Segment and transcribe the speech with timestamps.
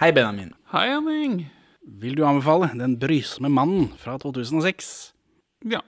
[0.00, 0.54] Hei, Benjamin.
[0.72, 1.50] Hei, Henning.
[2.00, 5.12] Vil du anbefale Den brysomme mannen fra 2006?
[5.68, 5.82] Ja.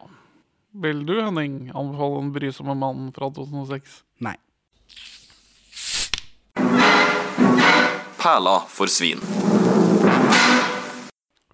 [0.84, 4.02] Vil du, Henning, anbefale Den brysomme mannen fra 2006?
[4.20, 4.34] Nei.
[8.20, 9.24] Perla for svin.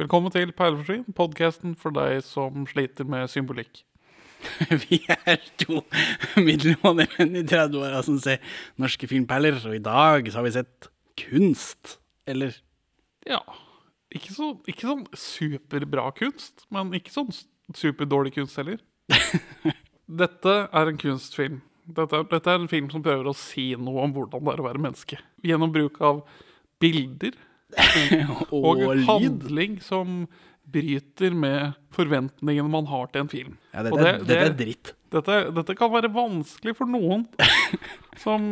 [0.03, 3.85] Velkommen til Perla for svin, podkasten for deg som sliter med symbolikk.
[4.89, 5.85] Vi er to
[6.43, 8.43] middelmådige menn i 30-åra som ser
[8.83, 12.01] norske filmperler, og i dag så har vi sett kunst.
[12.29, 12.55] Eller
[13.27, 13.41] Ja.
[14.15, 17.29] Ikke, så, ikke sånn superbra kunst, men ikke sånn
[17.77, 18.79] superdårlig kunst heller.
[20.09, 21.59] Dette er en kunstfilm.
[21.89, 24.67] Dette, dette er en film som prøver å si noe om hvordan det er å
[24.69, 25.19] være menneske.
[25.45, 26.23] Gjennom bruk av
[26.81, 27.37] bilder
[28.49, 30.23] Og, og handling som
[30.69, 33.55] bryter med forventningene man har til en film.
[33.75, 34.93] Ja, dette, er- det- dette er dritt.
[35.13, 37.27] Dette, dette kan være vanskelig for noen
[38.25, 38.43] som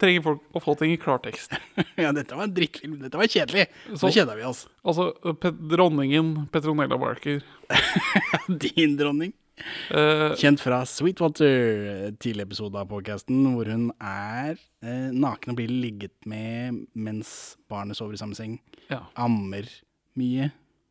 [0.00, 1.56] trenger folk å få ting i klartekst.
[1.96, 2.98] Ja, dette var en drittfilm.
[3.00, 3.66] Dette var kjedelig.
[3.94, 4.66] Så Så- kjeda vi oss.
[4.84, 5.10] Altså,
[5.40, 7.42] Pe dronningen Petronella Barker
[8.48, 9.32] Din dronning.
[9.88, 15.72] Uh, Kjent fra Sweetwater, tidlig episode av podcasten, hvor hun er uh, naken og blir
[15.72, 17.30] ligget med mens
[17.72, 18.58] barnet sover i samme seng.
[18.90, 19.00] Ja.
[19.16, 19.64] Ammer
[20.20, 20.50] mye.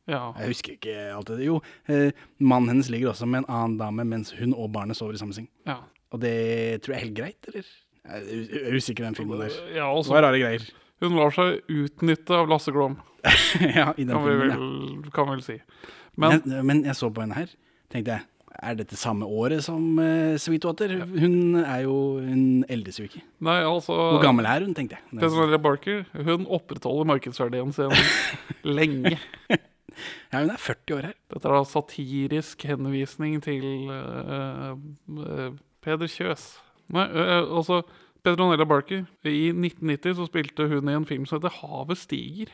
[0.09, 0.23] ja.
[0.39, 1.45] Jeg husker ikke alt det.
[1.45, 1.59] Jo,
[1.89, 2.09] eh,
[2.41, 5.37] mannen hennes ligger også med en annen dame mens hun og barnet sover i samme
[5.37, 5.47] seng.
[5.69, 5.83] ja.
[6.13, 7.65] Og det tror jeg er helt greit, eller?
[8.05, 9.55] Jeg er er usikker den filmen der.
[9.73, 10.65] ja Det altså, var rare greier.
[11.01, 12.99] hun lar seg utnytte av Lasse Glom,
[13.79, 15.11] ja, i den kan vi filmen, ja.
[15.15, 15.59] kan vi vel si.
[16.15, 17.49] Men Men, men jeg så på henne her,
[17.91, 18.27] tenkte jeg,
[18.63, 20.93] er dette samme året som uh, Sweetwater?
[21.11, 23.21] Hun er jo, hun eldes jo ikke.
[23.43, 25.19] nei, altså Hvor gammel er hun, tenkte jeg.
[25.19, 27.91] Petronella Barker hun opprettholder markedsverdien sin
[28.77, 29.17] lenge.
[30.31, 31.17] Ja, hun er 40 år her.
[31.33, 34.71] Dette er da satirisk henvisning til uh,
[35.19, 35.51] uh,
[35.83, 36.47] Peder Kjøs.
[36.93, 37.05] Nei,
[37.41, 37.81] altså
[38.25, 39.05] Petronella Barker.
[39.25, 42.53] I 1990 så spilte hun i en film som heter 'Havet stiger'.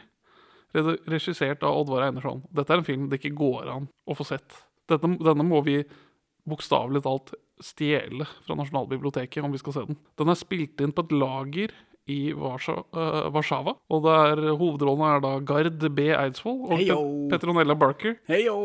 [0.74, 2.44] Regissert av Oddvar Einarsson.
[2.54, 4.64] Dette er en film det ikke går an å få sett.
[4.88, 5.84] Dette, denne må vi
[6.48, 9.98] bokstavelig talt stjele fra Nasjonalbiblioteket om vi skal se den.
[10.18, 11.74] Den er spilt inn på et lager
[12.10, 13.76] i Warszawa.
[13.92, 16.08] Og der er, hovedrollene er da Gard B.
[16.16, 17.02] Eidsvoll og Heyo.
[17.30, 18.18] Petronella Barker.
[18.28, 18.58] Hei yo!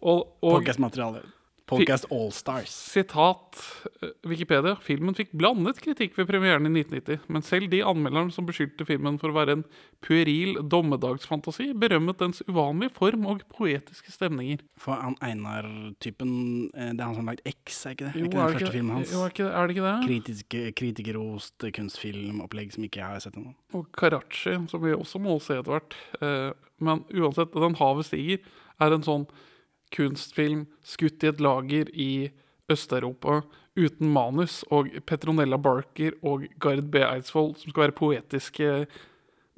[0.00, 1.22] Og, og Podcastmateriale.
[1.70, 2.72] Podcast Allstars.
[2.90, 3.60] sitat
[4.02, 4.74] eh, Wikipedia.
[4.82, 9.18] Filmen fikk blandet kritikk ved premieren i 1990, men selv de anmelderne som beskyldte filmen
[9.22, 9.64] for å være en
[10.04, 14.64] pueril dommedagsfantasi, berømmet dens uvanlige form og poetiske stemninger.
[14.80, 16.32] For han Einar-typen,
[16.74, 18.14] eh, det er han som har lagd X, er ikke det?
[18.16, 19.12] Jo, ikke den er, det filmen ikke, hans?
[19.14, 19.98] jo, er, ikke, er det ikke det?
[20.08, 23.54] Kritiske, kritikerrost kunstfilmopplegg som ikke jeg har sett ennå.
[23.78, 25.96] Og Karachi, som vi også må se etter hvert.
[26.20, 26.50] Eh,
[26.80, 28.40] men uansett, Den havet stiger
[28.80, 29.26] er en sånn
[29.94, 32.10] kunstfilm skutt i et lager i
[32.70, 33.40] Øst-Europa
[33.80, 37.00] uten manus, og Petronella Barker og Gard B.
[37.06, 38.72] Eidsvoll som skal være poetiske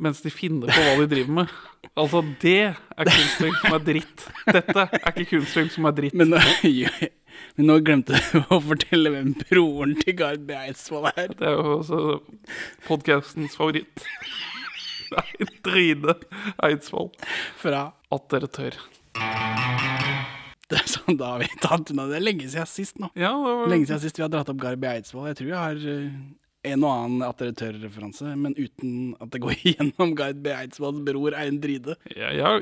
[0.03, 1.53] mens de finner på hva de driver med.
[1.93, 4.23] Altså, det er kunstfilm som er dritt.
[4.49, 6.15] Dette er ikke kunstfilm som er dritt.
[6.17, 6.41] Men, nå-
[7.59, 10.57] men nå glemte du å fortelle hvem broren til Gard B.
[10.57, 11.35] Eidsvoll er.
[11.37, 12.01] Det er jo også
[12.89, 14.07] podkastens favoritt.
[15.13, 15.27] Nei,
[15.69, 16.17] Trine
[16.65, 17.13] Eidsvoll.
[17.61, 18.81] Fra At dere tør.
[20.73, 22.21] Det er sånn, Da har vi tatt unna det.
[22.21, 23.11] er lenge siden sist nå.
[23.19, 24.89] Ja, var Lenge siden sist vi har dratt opp Gard B.
[24.89, 25.29] Eidsvoll.
[25.31, 26.07] Jeg tror jeg har eh,
[26.73, 30.53] en og annen attraktørreferanse men uten at det går gjennom Gard B.
[30.55, 31.99] Eidsvolls bror Ein Dride.
[32.17, 32.57] Ja,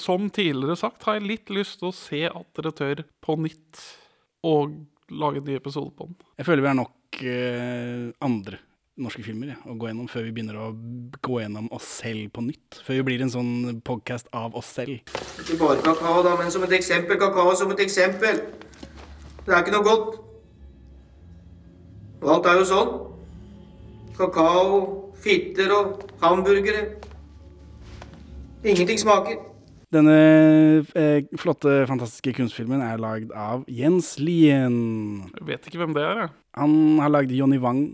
[0.00, 3.86] som tidligere sagt, har jeg litt lyst til å se attraktør på nytt
[4.44, 4.76] og
[5.12, 6.16] lage en ny episode på den.
[6.40, 8.60] Jeg føler vi er nok uh, andre
[8.94, 10.66] norske filmer ja, å gå gjennom før vi begynner å
[11.24, 12.78] gå gjennom oss selv på nytt.
[12.86, 15.00] Før vi blir en sånn podcast av oss selv.
[15.42, 17.18] Ikke bare kakao, da, men som et eksempel.
[17.20, 18.44] Kakao som et eksempel.
[19.44, 20.20] Det er ikke noe godt.
[22.22, 22.92] Og alt er jo sånn.
[24.14, 24.78] Kakao,
[25.24, 26.86] fitter og hamburgere.
[28.64, 29.42] Ingenting smaker.
[29.94, 30.14] Denne
[30.98, 34.78] eh, flotte, fantastiske kunstfilmen er lagd av Jens Lien.
[35.34, 36.34] Jeg vet ikke hvem det er, jeg.
[36.62, 37.84] Han har lagd Johnny Wang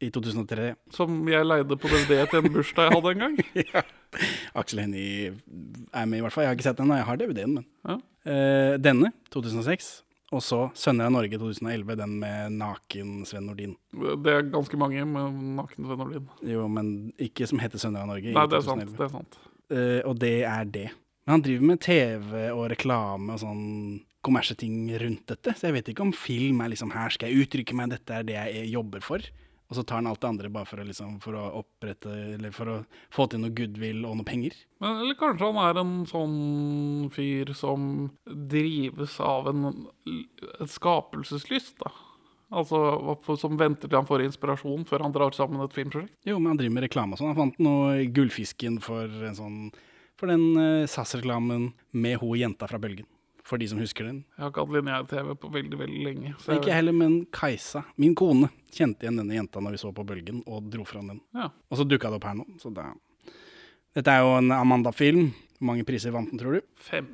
[0.00, 0.74] i 2003.
[0.96, 3.40] Som jeg leide på DVD til en bursdag jeg hadde en gang.
[3.74, 3.82] ja.
[4.58, 6.46] Aksel Hennie er med, i hvert fall.
[6.46, 7.66] Jeg har ikke sett den, jeg har DVD-en, men.
[7.86, 7.98] Ja.
[8.30, 9.90] Eh, denne, 2006.
[10.30, 13.72] Og så Sønner av Norge 2011, den med naken Sven Nordin.
[13.90, 16.28] Det er ganske mange med naken Sven Nordin.
[16.46, 18.34] Jo, men ikke som heter Sønner av Norge.
[18.36, 18.92] Nei, det er sant.
[18.94, 19.40] Det er sant.
[19.70, 20.86] Eh, og det er det.
[21.26, 23.66] Men han driver med TV og reklame og sånn
[24.24, 25.56] kommerseting rundt dette.
[25.56, 28.26] Så jeg vet ikke om film er liksom her skal jeg uttrykke meg, dette er
[28.28, 29.24] det jeg jobber for.
[29.70, 32.50] Og så tar han alt det andre bare for å, liksom, for å opprette Eller
[32.54, 32.76] for å
[33.14, 34.56] få til noe goodwill og noe penger.
[34.82, 36.38] Men, eller kanskje han er en sånn
[37.14, 37.84] fyr som
[38.26, 41.92] drives av en, en skapelseslyst, da.
[42.50, 46.16] Altså som venter til han får inspirasjon før han drar sammen et filmprosjekt?
[46.26, 47.30] Jo, men han driver med reklame og sånn.
[47.30, 49.60] Han fant noe Gullfisken for en sånn
[50.18, 53.06] For den uh, SAS-reklamen med hun jenta fra Bølgen.
[53.50, 54.20] For de som husker den.
[54.36, 56.32] Jeg har ikke hatt lineær-TV på veldig, veldig lenge.
[56.38, 60.04] Ikke jeg heller, men Kajsa, min kone, kjente igjen denne jenta når vi så på
[60.06, 61.18] Bølgen, og dro fram den.
[61.34, 61.48] Ja.
[61.66, 62.46] Og så dukka det opp her nå.
[62.62, 62.86] Så det
[63.98, 65.32] Dette er jo en Amanda-film.
[65.58, 66.68] Hvor mange priser vant den, tror du?
[66.78, 67.08] Fem.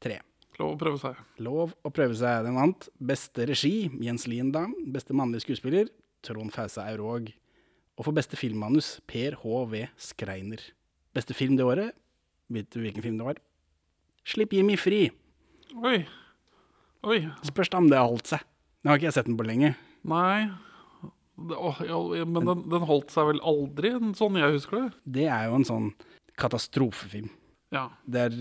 [0.00, 0.22] Tre.
[0.58, 1.20] Lov å prøve seg.
[1.44, 2.48] Lov å prøve seg.
[2.48, 2.88] Den vant.
[3.12, 4.64] Beste regi, Jens Lien da.
[4.88, 5.92] Beste mannlige skuespiller,
[6.24, 7.28] Trond Fausa Aurvåg.
[7.98, 9.84] Og for beste filmmanus, Per H.V.
[10.00, 10.64] Skreiner.
[11.14, 11.94] Beste film det året,
[12.48, 13.38] vet du hvilken film det var?
[14.28, 15.08] Slipp Jimmy fri.
[15.76, 15.98] Oi.
[17.06, 17.18] Oi.
[17.46, 18.42] Spørs om det har holdt seg.
[18.82, 19.74] Nå har ikke jeg sett den på lenge.
[20.08, 20.48] Nei.
[21.38, 24.88] Det, å, ja, men den, den holdt seg vel aldri, sånn jeg husker det?
[25.18, 25.92] Det er jo en sånn
[26.38, 27.28] katastrofefilm.
[27.74, 27.84] Ja.
[28.10, 28.34] Er,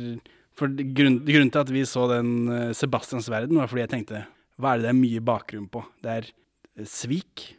[0.57, 4.23] for grunn, grunnen til at vi så den eh, Sebastians verden, var fordi jeg tenkte
[4.57, 5.83] hva er det det er mye bakgrunn på?
[6.01, 7.51] Det er eh, Svik.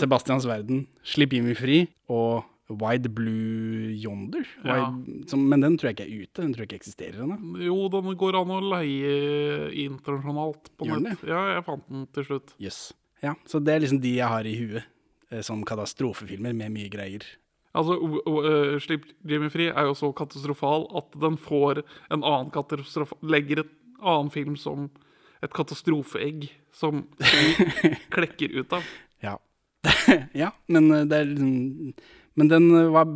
[0.00, 4.46] Sebastians verden, Slipp Jimmy fri og Wide Blue Yonder.
[4.64, 4.90] Ja.
[5.30, 6.42] Som, men den tror jeg ikke er ute.
[6.42, 7.38] Den tror jeg ikke eksisterer ennå.
[7.62, 11.24] Jo, den går an å leie internasjonalt på Gjør den nett.
[11.28, 12.54] Ja, jeg fant den til slutt.
[12.62, 12.82] Jøss.
[13.24, 14.82] Ja, så det er liksom de jeg har i huet
[15.30, 17.24] eh, som katastrofefilmer med mye greier.
[17.76, 22.52] Altså, uh, øh, Slipp Jimmy fri er jo så katastrofal at den får en annen
[22.54, 23.18] katastrofe...
[23.20, 24.88] Legger et annen film som
[25.44, 27.04] et katastrofeegg som
[28.14, 28.86] klekker ut av.
[29.24, 29.36] Ja.
[30.42, 31.52] ja, men eh, det er liksom
[32.36, 33.10] Men den eh, var,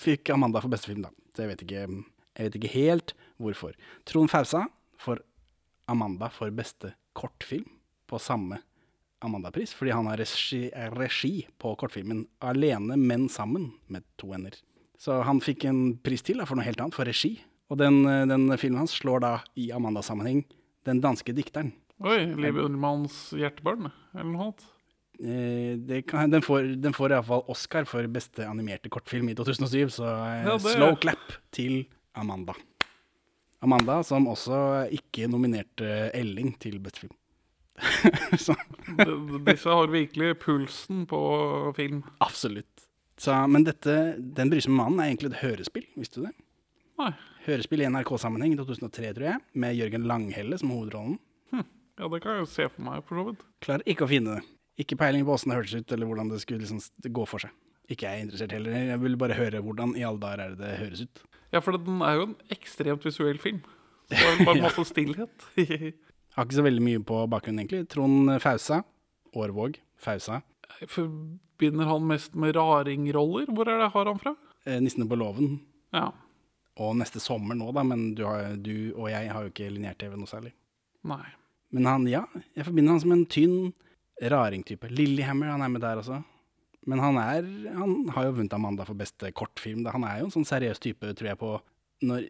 [0.00, 1.12] fikk Amanda for beste film, da.
[1.34, 1.82] Så jeg vet ikke,
[2.38, 3.74] jeg vet ikke helt hvorfor.
[4.08, 4.66] Trond Fausa
[5.00, 5.22] får
[5.88, 7.68] Amanda for beste kortfilm
[8.08, 8.60] på samme
[9.24, 14.54] Amanda-pris, fordi han har regi, regi på kortfilmen 'Alene, men sammen', med to ender.
[14.98, 17.40] Så han fikk en pris til da, for noe helt annet, for regi.
[17.70, 20.44] Og den, eh, den filmen hans slår da, i Amanda-sammenheng,
[20.84, 21.72] den danske dikteren.
[22.00, 24.66] Oi, Liv Ullmanns hjertebarn, eller noe annet.
[25.18, 29.88] Eh, det kan, den får, den får iallfall Oscar for beste animerte kortfilm i 2007,
[29.98, 31.86] så eh, Ja, slow clap til
[32.18, 32.54] Amanda.
[33.64, 37.16] Amanda som også ikke nominerte Elling til beste film.
[39.48, 41.20] Disse har virkelig pulsen på
[41.76, 42.02] film.
[42.18, 42.86] absolutt.
[43.18, 46.34] Så, men dette, Den brysomme mannen er egentlig et hørespill, visste du det?
[46.98, 47.10] Nei.
[47.48, 51.18] Hørespill i NRK-sammenheng i 2003, tror jeg, med Jørgen Langhelle som hovedrollen.
[51.54, 53.42] Ja, det kan jeg jo se for meg, for så vidt.
[53.64, 54.44] Klarer ikke å finne det.
[54.78, 57.54] Ikke peiling på åssen det hørtes ut, eller hvordan det skulle liksom gå for seg.
[57.88, 58.76] Ikke jeg er interessert heller.
[58.92, 61.22] Jeg vil bare høre hvordan i alle dager er det det høres ut.
[61.54, 63.62] Ja, for den er jo en ekstremt visuell film.
[64.10, 65.48] Så det er bare masse stillhet.
[66.36, 67.88] Har ikke så veldig mye på bakgrunnen, egentlig.
[67.90, 68.82] Trond Fausa.
[69.34, 69.80] Årvåg.
[69.98, 70.42] Fausa.
[70.78, 73.48] Jeg forbinder han mest med raringroller.
[73.56, 74.36] Hvor er det har han fra?
[74.64, 75.58] Eh, 'Nissene på låven'.
[75.96, 76.12] Ja.
[76.78, 80.14] Og neste sommer nå, da, men du, har, du og jeg har jo ikke lineær-TV
[80.14, 80.52] noe særlig.
[81.08, 81.24] Nei.
[81.74, 82.22] Men han, ja,
[82.54, 83.72] jeg forbinder han som en tynn
[84.22, 84.90] raringtype.
[84.90, 86.20] Lillehammer, han er med der også.
[86.88, 89.84] Men han er Han har jo vunnet Amanda for beste kortfilm.
[89.92, 91.56] Han er jo en sånn seriøs type, tror jeg, på
[92.08, 92.28] når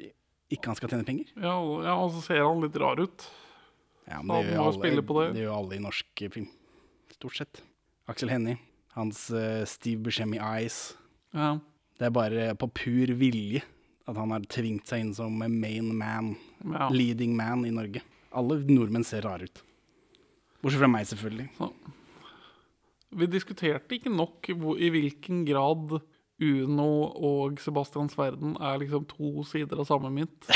[0.48, 1.32] ikke han skal tjene penger.
[1.36, 1.54] Ja,
[1.84, 3.26] ja, og så ser han litt rar ut.
[4.08, 5.26] Ja, men det gjør alle, det.
[5.36, 6.48] det gjør alle i norsk film.
[7.12, 7.60] Stort sett.
[8.08, 8.56] Aksel Hennie.
[8.96, 10.96] Hans uh, Steve Buscemi Eyes.
[11.36, 11.58] Ja.
[11.98, 13.60] Det er bare på pur vilje
[14.08, 16.32] at han har tvingt seg inn som main man,
[16.64, 16.88] ja.
[16.88, 18.00] leading man i Norge.
[18.32, 19.60] Alle nordmenn ser rare ut.
[20.62, 21.48] Bortsett fra meg, selvfølgelig.
[23.18, 26.00] Vi diskuterte ikke nok i hvilken grad
[26.38, 26.88] Uno
[27.28, 30.50] og Sebastians verden er liksom to sider av samme mynt.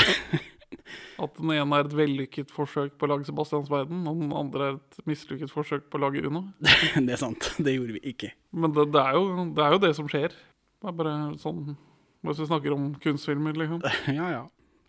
[1.23, 4.69] At den ene er et vellykket forsøk på å lage Sebastians verden, og den andre
[4.69, 6.45] er et mislykket forsøk på å lage Uno.
[7.05, 7.51] det er sant.
[7.59, 8.31] Det gjorde vi ikke.
[8.55, 10.35] Men det, det, er jo, det er jo det som skjer.
[10.83, 11.77] Det er bare sånn
[12.23, 13.83] Hvis vi snakker om kunstfilmer, liksom.
[14.19, 14.43] Ja, ja.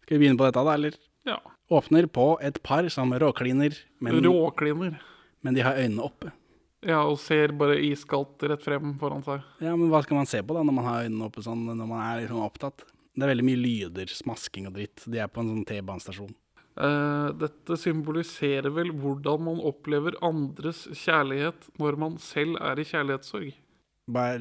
[0.04, 0.98] Skal vi begynne på dette, da, eller?
[1.26, 1.38] Ja.
[1.70, 3.72] Åpner på et par som råkliner,
[4.04, 4.98] men, Råkliner.
[5.42, 6.32] men de har øynene oppe.
[6.84, 9.40] Ja, og ser bare iskaldt rett frem foran seg.
[9.64, 11.88] Ja, men hva skal man se på da, når man har øynene oppe sånn, når
[11.88, 12.84] man er liksom opptatt?
[13.16, 15.04] Det er veldig mye lyder, smasking og dritt.
[15.08, 16.34] De er på en sånn T-banestasjon.
[16.76, 23.54] Eh, dette symboliserer vel hvordan man opplever andres kjærlighet når man selv er i kjærlighetssorg.
[24.10, 24.38] Bare,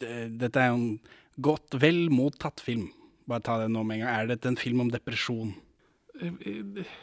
[0.00, 1.00] det- dette er jo en
[1.40, 2.88] godt, vel mottatt film.
[3.28, 4.14] Bare ta det nå med en gang.
[4.22, 5.54] Er dette en film om depresjon?
[6.20, 6.94] Eh, eh,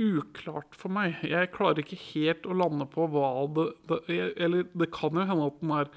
[0.00, 1.18] Uklart for meg.
[1.28, 5.48] Jeg klarer ikke helt å lande på hva det, det Eller det kan jo hende
[5.50, 5.90] at den er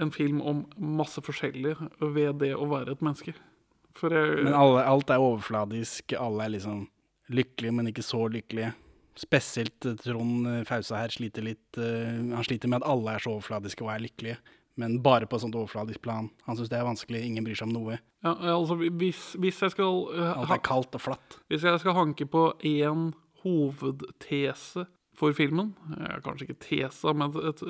[0.00, 3.34] en film om masse forskjellig ved det å være et menneske.
[3.34, 6.16] Jeg Men alle, alt er overfladisk.
[6.18, 6.86] Alle er liksom
[7.30, 8.72] lykkelige, men ikke så lykkelige.
[9.14, 13.84] Spesielt Trond Fausa her sliter litt uh, Han sliter med at alle er så overfladiske
[13.86, 14.40] og er lykkelige.
[14.80, 16.28] Men bare på et sånt overfladisk plan.
[16.48, 17.22] Han syns det er vanskelig.
[17.22, 18.00] Ingen bryr seg om noe.
[18.24, 21.38] ja, altså, hvis, hvis jeg skal eh, Alt er kaldt og flatt.
[21.52, 23.12] Hvis jeg skal hanke på én
[23.44, 25.74] hovedtese for filmen.
[25.94, 27.62] ja, kanskje ikke tesa, men et,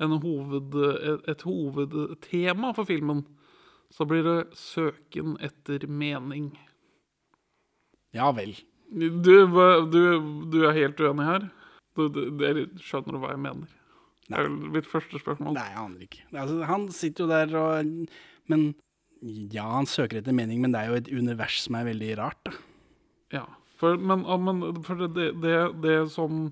[0.00, 3.26] en hoved, et, et hovedtema for filmen.
[3.92, 6.52] Så blir det søken etter mening.
[8.16, 8.56] Ja vel.
[8.88, 9.20] Du,
[9.92, 10.02] du,
[10.48, 11.48] du er helt uenig her?
[11.96, 13.77] Du, du, du skjønner du hva jeg mener?
[14.28, 15.56] Det er mitt første spørsmål.
[15.56, 16.26] Nei, jeg aner ikke.
[16.34, 17.94] Altså, han sitter jo der og
[18.48, 18.74] Men
[19.52, 22.38] ja, han søker etter mening, men det er jo et univers som er veldig rart,
[22.46, 22.52] da.
[23.34, 23.46] Ja,
[23.80, 26.46] for, men, men for det, det, det som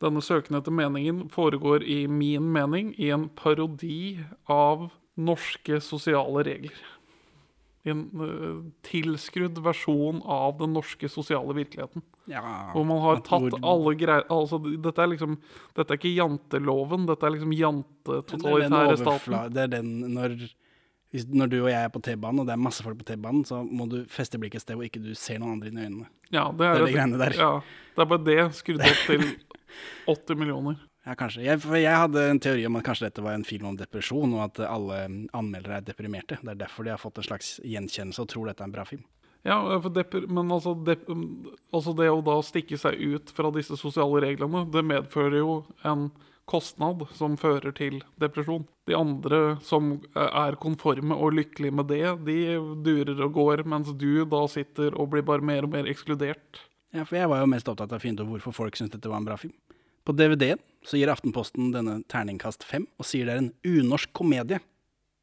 [0.00, 4.18] denne søken etter meningen foregår i min mening i en parodi
[4.50, 4.88] av
[5.20, 6.80] norske sosiale regler.
[7.86, 12.02] I en øh, tilskrudd versjon av den norske sosiale virkeligheten.
[12.28, 12.42] Ja,
[12.74, 15.38] Hvor man har tatt alle greier altså, Dette er liksom
[15.74, 19.38] Dette er ikke janteloven, dette er liksom er jantetotalitære staten.
[19.54, 20.36] Det er den når,
[21.10, 23.42] hvis, når du og jeg er på T-banen, og det er masse folk på T-banen,
[23.48, 25.88] så må du feste blikket et sted hvor ikke du ser noen andre inn i
[25.88, 26.10] øynene.
[26.30, 27.40] Ja, det Det er, det, de et-.
[27.40, 27.52] Ja,
[27.96, 29.26] det er bare det skrudd opp til
[30.14, 30.78] 80 millioner.
[31.06, 31.46] Ja, kanskje.
[31.46, 34.34] Jeg, for jeg hadde en teori om at kanskje dette var en film om depresjon,
[34.36, 34.98] og at alle
[35.36, 36.36] anmeldere er deprimerte.
[36.42, 38.84] Det er derfor de har fått en slags gjenkjennelse og tror dette er en bra
[38.88, 39.06] film.
[39.48, 39.56] Ja,
[40.28, 41.06] men altså, dep
[41.72, 45.54] altså det å da stikke seg ut fra disse sosiale reglene, det medfører jo
[45.88, 46.10] en
[46.50, 48.66] kostnad som fører til depresjon.
[48.90, 52.38] De andre som er konforme og lykkelige med det, de
[52.84, 56.66] durer og går, mens du da sitter og blir bare mer og mer ekskludert.
[56.92, 59.08] Ja, for jeg var jo mest opptatt av å finne ut hvorfor folk syntes dette
[59.08, 59.54] var en bra film.
[60.06, 64.60] På DVD-en så gir Aftenposten denne terningkast fem, og sier det er en unorsk komedie.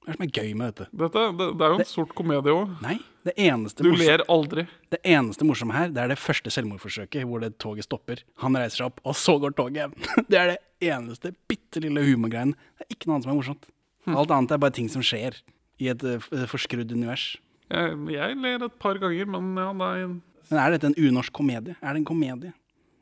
[0.06, 0.86] Hva er det som er gøy med dette?
[1.02, 2.76] Dette, det, det er jo en sort komedie òg.
[2.86, 4.64] Nei, det eneste, Du ler aldri.
[4.94, 8.22] det eneste morsomme her, det er det første selvmordsforsøket hvor det toget stopper.
[8.44, 9.98] Han reiser seg opp, og så går toget.
[10.32, 10.62] Det er det
[10.94, 12.54] eneste bitte lille humorgreien.
[12.78, 13.68] Det er ikke noe annet som er morsomt.
[14.08, 15.42] Alt annet er bare ting som skjer
[15.84, 17.34] i et eh, forskrudd univers.
[17.68, 21.76] Jeg, jeg ler et par ganger, men ja, nei Men er dette en unorsk komedie?
[21.82, 22.54] Er det en komedie?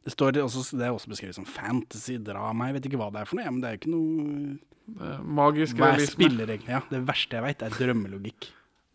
[0.06, 3.24] Det, står også, det er også beskrevet som fantasy, drama, jeg vet ikke hva det
[3.24, 6.58] er for noe, men det er jo ikke noe det er Magisk er realisme.
[6.70, 8.50] Ja, det verste jeg vet, er drømmelogikk.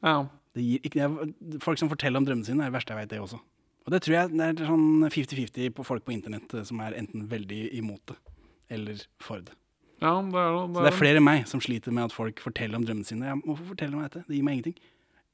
[0.06, 0.20] Ja.
[0.54, 3.22] Det ikke, er, folk som forteller om drømmene sine, er det verste jeg vet, det
[3.24, 3.40] også.
[3.86, 6.94] Og det tror jeg det er sånn 50-50 på folk på internett eh, som er
[7.00, 8.16] enten veldig imot det,
[8.76, 9.56] eller for det.
[9.98, 12.78] ja, det er, Så det er flere enn meg som sliter med at folk forteller
[12.78, 13.32] om drømmene sine.
[13.32, 14.26] Ja, hvorfor forteller de meg dette?
[14.28, 14.78] Det gir meg ingenting.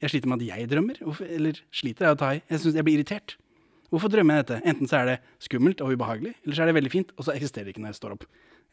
[0.04, 1.02] Jeg sliter med at jeg drømmer.
[1.04, 2.40] Hvorfor, eller sliter er å ta i.
[2.52, 3.36] Jeg jeg blir irritert.
[3.92, 4.60] Hvorfor drømmer jeg dette?
[4.72, 5.16] Enten så er det
[5.46, 7.92] skummelt og ubehagelig, eller så er det veldig fint, og så eksisterer det ikke når
[7.94, 8.24] jeg står opp.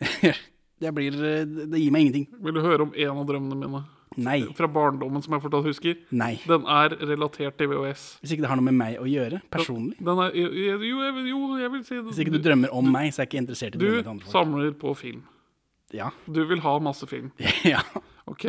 [0.84, 2.28] det, blir, eh, det gir meg ingenting.
[2.44, 3.84] Vil du høre om en av drømmene mine?
[4.24, 4.40] Nei.
[4.54, 5.96] Fra barndommen, som jeg fortsatt husker.
[6.14, 6.36] Nei.
[6.46, 8.04] Den er relatert til VHS.
[8.22, 9.96] Hvis ikke det har noe med meg å gjøre, personlig.
[10.06, 13.10] Den er, jo, jeg, vil- jo, jeg vil si Hvis ikke du drømmer om meg,
[13.10, 14.36] så er jeg ikke interessert i Du drømmer til andre folk.
[14.38, 15.24] samler på film.
[15.94, 16.12] Ja.
[16.30, 17.32] Du vil ha masse film.
[17.74, 17.82] ja.
[18.30, 18.46] Ok,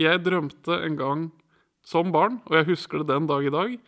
[0.00, 1.24] jeg drømte en gang
[1.86, 3.78] som barn, og jeg husker det den dag i dag,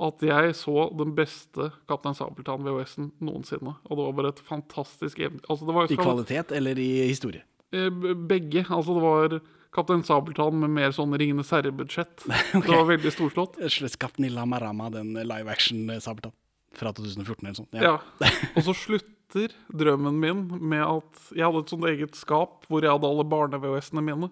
[0.00, 3.72] at jeg så den beste Kaptein Sabeltann VHS-en noensinne.
[3.88, 5.46] Og det var bare et fantastisk eventyr.
[5.50, 7.42] Altså, det var I kvalitet eller i historie?
[7.74, 7.90] Eh,
[8.30, 8.62] Begge.
[8.70, 9.38] Altså, det var
[9.74, 12.22] Kaptein Sabeltann med mer sånn Ringenes herre-budsjett.
[12.54, 13.58] Det var veldig storslått.
[14.00, 16.32] Kaptein Marama, den live action-sabeltann.
[16.78, 17.74] Fra 2014 eller sånt.
[17.74, 17.96] Ja.
[18.56, 22.92] Og så slutter drømmen min med at jeg hadde et sånt eget skap hvor jeg
[22.94, 24.30] hadde alle barne-VHS-ene mine.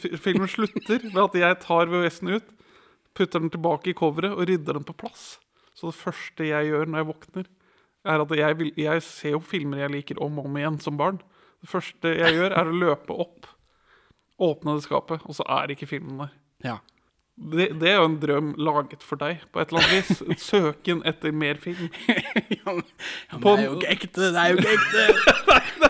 [0.00, 2.54] Fi- Filmen slutter ved at jeg tar VHS-ene ut,
[3.18, 5.36] putter den tilbake i coveret og rydder den på plass.
[5.74, 7.48] Så det første jeg gjør når jeg våkner,
[8.08, 10.98] er at jeg, vil, jeg ser jo filmer jeg liker om og om igjen som
[10.98, 11.20] barn.
[11.62, 13.48] Det første jeg gjør, er å løpe opp,
[14.42, 16.32] åpne det skapet, og så er ikke filmen der.
[16.64, 16.76] Ja.
[17.38, 20.22] Det, det er jo en drøm laget for deg, på et eller annet vis.
[20.48, 21.86] Søken etter mer film.
[22.58, 24.30] ja, men, ja, men det er jo ikke ekte!
[24.34, 25.04] Det er jo ikke ekte!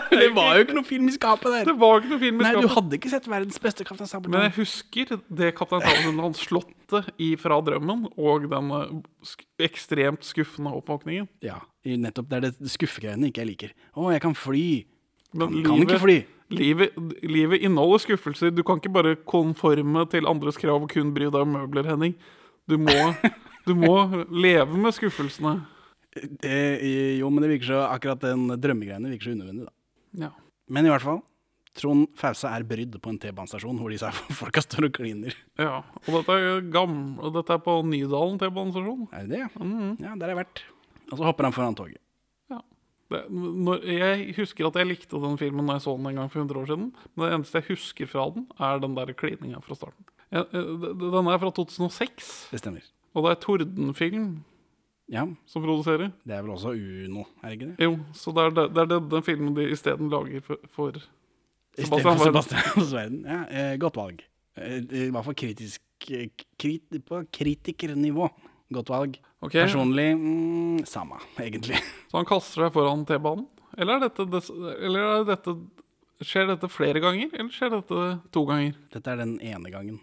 [0.09, 1.67] det var jo ikke noe film i skapet der.
[1.69, 4.47] Det var ikke noe film i Nei, du hadde ikke sett verdens beste Kaptein Men
[4.47, 11.27] jeg husker det Kaptein Sabeltann-slottet fra drømmen, og den eh, sk ekstremt skuffende oppvåkningen.
[11.45, 13.77] Ja, nettopp det er det skuffegreiene ikke jeg liker.
[13.97, 14.65] Å, jeg kan fly.
[15.33, 16.19] Men Kan, kan ikke fly.
[16.49, 18.49] Livet, livet inneholder skuffelser.
[18.53, 22.15] Du kan ikke bare konforme til andres krav og kun bry deg om møbler, Henning.
[22.69, 22.95] Du må,
[23.67, 23.95] du må
[24.33, 25.59] leve med skuffelsene.
[26.41, 26.55] Det,
[27.19, 29.75] jo, men det virker så akkurat den drømmegreiene virker så unødvendig, da.
[30.25, 30.31] Ja.
[30.73, 31.21] Men i hvert fall.
[31.77, 35.35] Trond Fause er brydd på en T-banestasjon hvor disse folka står og kliner.
[35.61, 35.83] ja.
[36.07, 39.05] Og dette er, gamle, dette er på Nydalen T-banestasjon.
[39.13, 39.43] Er det det?
[39.45, 39.49] ja?
[39.61, 39.93] Mm.
[40.01, 40.63] Ja, der har jeg vært.
[41.11, 42.01] Og så hopper han foran toget.
[43.09, 46.29] Det, når, jeg husker at jeg likte den filmen når jeg så den en gang
[46.31, 46.91] for 100 år siden.
[47.15, 50.05] Men det eneste jeg husker fra den, er den der klininga fra starten.
[50.29, 52.85] Eh, den er fra 2006, Det stemmer.
[53.15, 54.27] og det er Tordenfilm
[55.09, 56.11] Ja, som produserer.
[56.21, 57.87] det er vel også Uno, er det ikke det?
[57.87, 60.91] Jo, så det er, det, det er den filmen de isteden lager for, for
[61.79, 62.19] Sebastian.
[62.19, 63.25] Sebastian Verden.
[63.25, 63.39] Ja,
[63.71, 64.21] eh, godt valg.
[64.57, 68.29] Eh, I hvert fall kritisk krit, På kritikernivå.
[68.73, 69.17] Godt valg.
[69.41, 71.79] Ok, Personlig mm, samme, egentlig.
[72.11, 73.45] Så han kaster seg foran T-banen.
[73.79, 74.25] Eller er dette,
[74.83, 75.53] eller er dette
[76.19, 77.99] Skjer dette flere ganger, eller skjer dette
[78.35, 78.73] to ganger?
[78.91, 80.01] Dette er den ene gangen.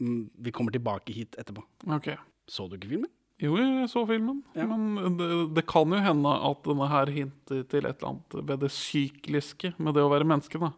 [0.00, 1.60] Mm, Vi kommer tilbake hit etterpå.
[1.92, 2.14] Ok.
[2.48, 3.10] Så du ikke filmen?
[3.40, 4.64] Jo, jeg så filmen, Ja.
[4.68, 8.60] men det, det kan jo hende at denne her hinter til et eller annet ved
[8.64, 10.56] det sykliske med det å være menneske.
[10.60, 10.72] da.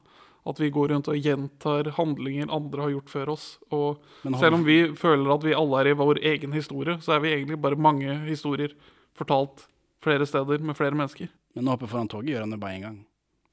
[0.49, 3.44] At vi går rundt og gjentar handlinger andre har gjort før oss.
[3.70, 4.02] Og
[4.40, 7.30] selv om vi føler at vi alle er i vår egen historie, så er vi
[7.30, 8.75] egentlig bare mange historier
[9.14, 9.68] fortalt
[10.02, 11.30] flere steder med flere mennesker.
[11.54, 12.99] Men å hoppe foran toget gjør han jo bare én gang.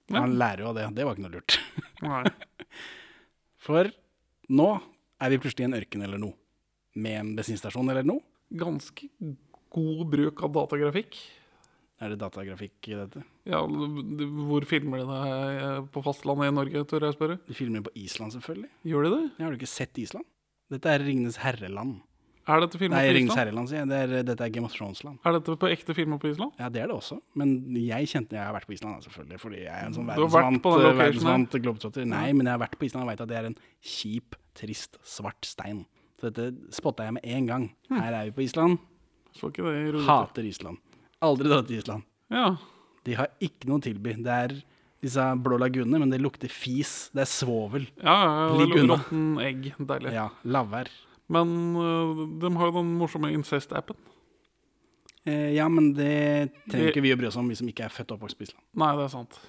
[0.09, 0.23] Ja.
[0.23, 0.87] Han lærer jo av det.
[0.97, 1.59] Det var ikke noe lurt.
[2.07, 2.23] Nei.
[3.61, 3.91] For
[4.49, 4.69] nå
[5.21, 6.33] er vi plutselig i en ørken eller noe.
[6.97, 8.23] Med en bensinstasjon eller noe.
[8.49, 9.11] Ganske
[9.69, 11.19] god bruk av datagrafikk.
[11.99, 13.21] Er det datagrafikk i dette?
[13.49, 17.39] Ja, Hvor filmer de det på fastlandet i Norge, tør jeg spørre?
[17.47, 18.69] De filmer på Island, selvfølgelig.
[18.87, 19.23] Gjør de det?
[19.35, 20.25] Ja, har du ikke sett Island?
[20.71, 21.97] Dette er Ringenes herreland.
[22.49, 23.37] Er dette filmer Nei, på Island?
[23.37, 23.89] herreland, sier jeg.
[23.91, 25.19] Det er, dette er Game of Thrones-land.
[25.27, 26.55] Er dette på ekte filmer på Island?
[26.57, 27.19] Ja, det er det også.
[27.37, 29.39] Men jeg kjente jeg har vært på Island, selvfølgelig.
[29.43, 30.65] Fordi jeg er en sånn verdensvant,
[30.97, 32.07] verdensvant globetrotter.
[32.09, 34.97] Nei, men jeg har vært på Island og veit at det er en kjip, trist,
[35.05, 35.83] svart stein.
[36.17, 37.67] Så dette spotta jeg med en gang.
[37.91, 37.99] Hm.
[38.01, 38.79] Her er vi på Island.
[40.09, 40.81] Hater Island.
[41.25, 42.03] Aldri dratt til Island.
[42.31, 42.55] Ja.
[43.05, 44.13] De har ikke noe å tilby.
[44.23, 44.53] Det er
[45.03, 47.09] disse blå lagunene, men det lukter fis.
[47.15, 47.87] Det er svovel.
[48.03, 48.97] Ja, ja, Ligg unna.
[48.99, 49.69] råtten egg.
[49.79, 50.13] Deilig.
[50.15, 50.91] Ja, lavvær.
[51.29, 53.97] Men øh, de har jo den morsomme incest-appen.
[55.27, 57.93] Eh, ja, men det trenger ikke vi å bry oss om, vi som ikke er
[57.93, 58.63] født og oppvokst på Island.
[58.81, 59.39] Nei, det er sant.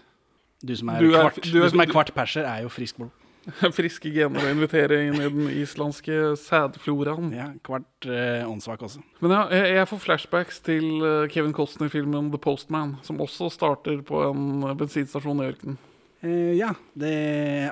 [0.61, 2.69] Du som er, Du er- kvart, du du er- som er kvart perser, er jo
[2.69, 3.11] frisk blod.
[3.79, 7.31] Friske gener å invitere inn i den islandske sædfloraen.
[7.35, 9.03] Ja, kvart eh, åndssvak også.
[9.25, 14.03] Men ja, jeg, jeg får flashbacks til øh, Kevin Costner-filmen The Postman, som også starter
[14.07, 15.81] på en bensinstasjon i ørkenen.
[16.21, 17.17] Eh, ja, det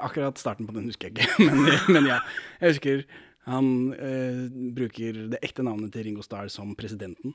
[0.01, 1.33] akkurat starten på den husker jeg ikke.
[1.51, 2.23] Men, men ja,
[2.63, 3.03] jeg husker
[3.49, 4.45] han eh,
[4.77, 7.33] bruker det ekte navnet til Ringo Starr som presidenten.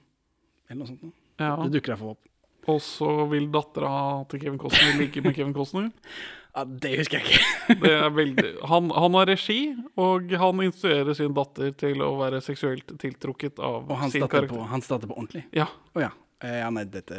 [0.70, 1.06] Eller noe sånt.
[1.06, 1.16] noe.
[1.42, 1.56] Ja.
[1.64, 2.28] Det dukker iallfall opp.
[2.72, 5.92] Og så vil dattera til Kevin Costner ligge med Kevin Costner.
[6.54, 7.76] Ja, det husker jeg ikke.
[7.82, 12.44] Det er veldig Han, han har regi, og han instruerer sin datter til å være
[12.46, 14.52] seksuelt tiltrukket av sin karakter.
[14.52, 15.48] på, hans datter på ordentlig.
[15.50, 15.66] Ja.
[15.98, 16.12] Å ja.
[16.44, 16.68] Eh, ja.
[16.70, 17.18] Nei, dette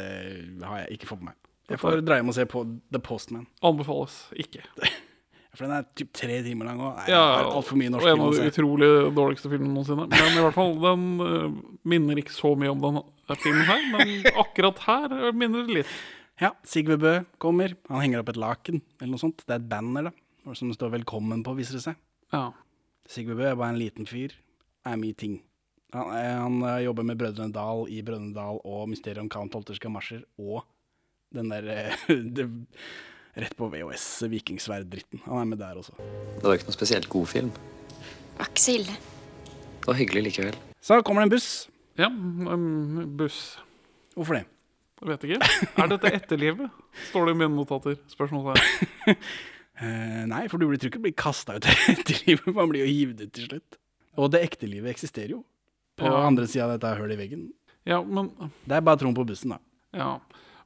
[0.63, 1.41] har jeg ikke fått med meg.
[1.67, 3.49] Jeg får dreie meg og se på The Postman.
[3.65, 4.63] Anbefales ikke.
[5.55, 7.03] For den er typ tre timer lang òg.
[7.07, 10.07] Ja, altfor mye norsk og en av de utrolig dårligste filmene noensinne.
[10.11, 12.99] Men i hvert fall, den øh, minner ikke så mye om den
[13.41, 13.81] filmen her.
[13.91, 15.95] Men akkurat her minner det litt.
[16.41, 17.73] Ja, Sigve Bø kommer.
[17.89, 19.45] Han henger opp et laken eller noe sånt.
[19.45, 20.13] Det er et banner da,
[20.53, 21.95] som det står 'Velkommen' på, viser det seg.
[22.33, 22.51] Ja.
[23.07, 24.35] Sigve Bø er bare en liten fyr.
[24.85, 25.41] Er mye ting.
[25.93, 29.53] Han, eh, han eh, jobber med Brødrene Dal i Brødrene Dal og Mysteriet om Count
[29.53, 30.65] Holters Gamasjer og
[31.33, 32.49] den der eh, det,
[33.35, 35.19] Rett på VHS, Vikingsverd-dritten.
[35.25, 35.91] Han er med der også.
[35.99, 37.49] Det var ikke noe spesielt god film.
[37.51, 38.95] Det Var ikke så ille.
[39.81, 40.59] Det var hyggelig likevel.
[40.79, 41.49] Så kommer det en buss.
[41.99, 43.57] Ja um, buss.
[44.15, 44.45] Hvorfor det?
[45.01, 45.49] Jeg vet ikke.
[45.83, 46.71] Er dette etterlivet?
[47.09, 47.97] Står det i mine notater.
[48.11, 49.17] Spørsmålstegn.
[49.81, 52.47] uh, nei, for du blir tror ikke blir kasta ut av etterlivet.
[52.55, 53.79] Man blir jo hivd ut til slutt.
[54.15, 55.41] Og det ekte livet eksisterer jo.
[55.99, 56.21] På Ja.
[56.27, 57.43] andre sida av dette hullet i veggen.
[57.87, 58.31] Ja, men
[58.65, 59.59] Det er bare troen på bussen, da.
[59.95, 60.09] Ja,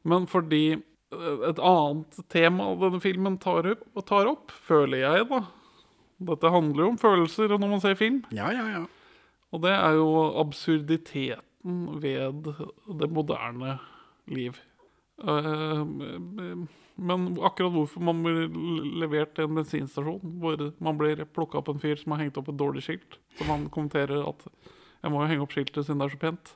[0.08, 5.44] men fordi eh, et annet tema denne filmen tar opp, tar opp, føler jeg da.
[6.30, 8.86] Dette handler jo om følelser når man ser film, Ja, ja, ja.
[9.54, 10.10] Og det er jo
[10.42, 12.52] absurditeten ved
[13.02, 13.78] det moderne
[14.30, 14.60] liv.
[15.20, 15.86] Eh,
[17.00, 18.50] men akkurat hvorfor man blir
[19.02, 22.52] levert til en bensinstasjon hvor man blir plukka opp en fyr som har hengt opp
[22.52, 24.46] et dårlig skilt, så man kommenterer at
[25.00, 26.54] jeg må jo henge opp skiltet siden det er så pent.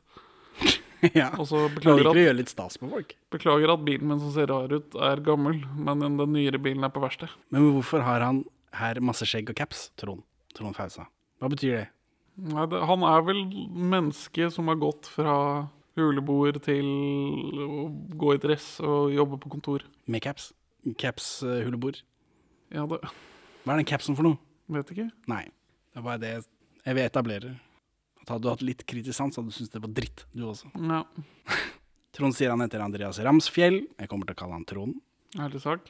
[1.20, 1.30] ja.
[1.40, 3.16] Og så beklager at gjøre litt stas på folk.
[3.34, 6.92] Beklager at bilen min som ser rar ut, er gammel, men den nyere bilen er
[6.94, 7.32] på verksted.
[7.56, 8.44] Men hvorfor har han
[8.76, 10.26] her masse skjegg og caps, Trond?
[10.58, 11.08] Trond Fausa.
[11.42, 11.88] Hva betyr det?
[12.42, 13.42] Nei, det, han er vel
[13.94, 15.36] menneske som har gått fra
[16.00, 16.88] huleboer til
[17.62, 17.84] å
[18.18, 19.86] gå i dress og jobbe på kontor.
[20.10, 20.50] Med caps?
[21.00, 22.00] Caps uh, huleboer?
[22.74, 24.40] Ja, det Hva er den capsen for noe?
[24.74, 25.12] vet ikke.
[25.30, 25.44] Nei,
[25.94, 27.54] det er bare det jeg vil etablere.
[28.24, 30.72] At hadde du hatt litt kritisk sans, hadde du syntes det var dritt, du også.
[30.80, 31.04] Ja,
[32.14, 33.80] Trond sier han heter Andreas Ramsfjell.
[33.98, 34.98] Jeg kommer til å kalle han Trond.
[35.38, 35.88] ærlig sak.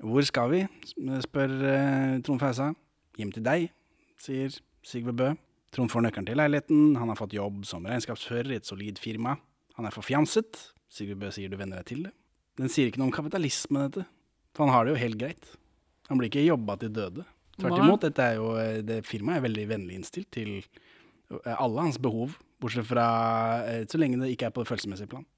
[0.00, 0.62] Hvor skal vi?
[1.24, 2.70] spør eh, Trond Fausa.
[3.16, 3.68] Hjem til deg,
[4.20, 5.34] sier Sigve Bø.
[5.76, 6.84] Trond får nøkkelen til leiligheten.
[6.96, 9.34] Han har fått jobb som regnskapsfører i et solid firma.
[9.76, 10.62] Han er forfjamset.
[10.88, 12.12] Sigurd Bø sier du venner deg til det.
[12.56, 14.06] Den sier ikke noe om kapitalisme, dette.
[14.56, 15.50] For han har det jo helt greit.
[16.08, 17.26] Han blir ikke jobba til døde.
[17.60, 21.84] Tvert imot, dette er jo, eh, det firmaet er veldig vennlig innstilt til eh, alle
[21.84, 22.38] hans behov.
[22.62, 23.06] Bortsett fra
[23.68, 25.28] eh, så lenge det ikke er på det følelsesmessige plan.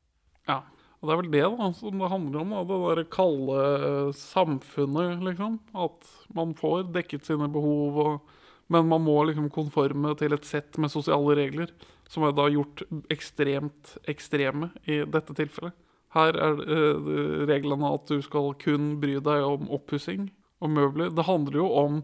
[0.51, 0.62] Ja.
[0.98, 5.22] Og det er vel det da, som det handler om, da, det der kalde samfunnet,
[5.27, 5.61] liksom.
[5.74, 8.33] At man får dekket sine behov, og,
[8.68, 11.72] men man må liksom konforme til et sett med sosiale regler,
[12.09, 15.76] som er da gjort ekstremt ekstreme i dette tilfellet.
[16.16, 17.09] Her er eh,
[17.48, 20.31] reglene at du skal kun bry deg om oppussing
[20.64, 21.12] og møbler.
[21.12, 21.98] Det handler jo om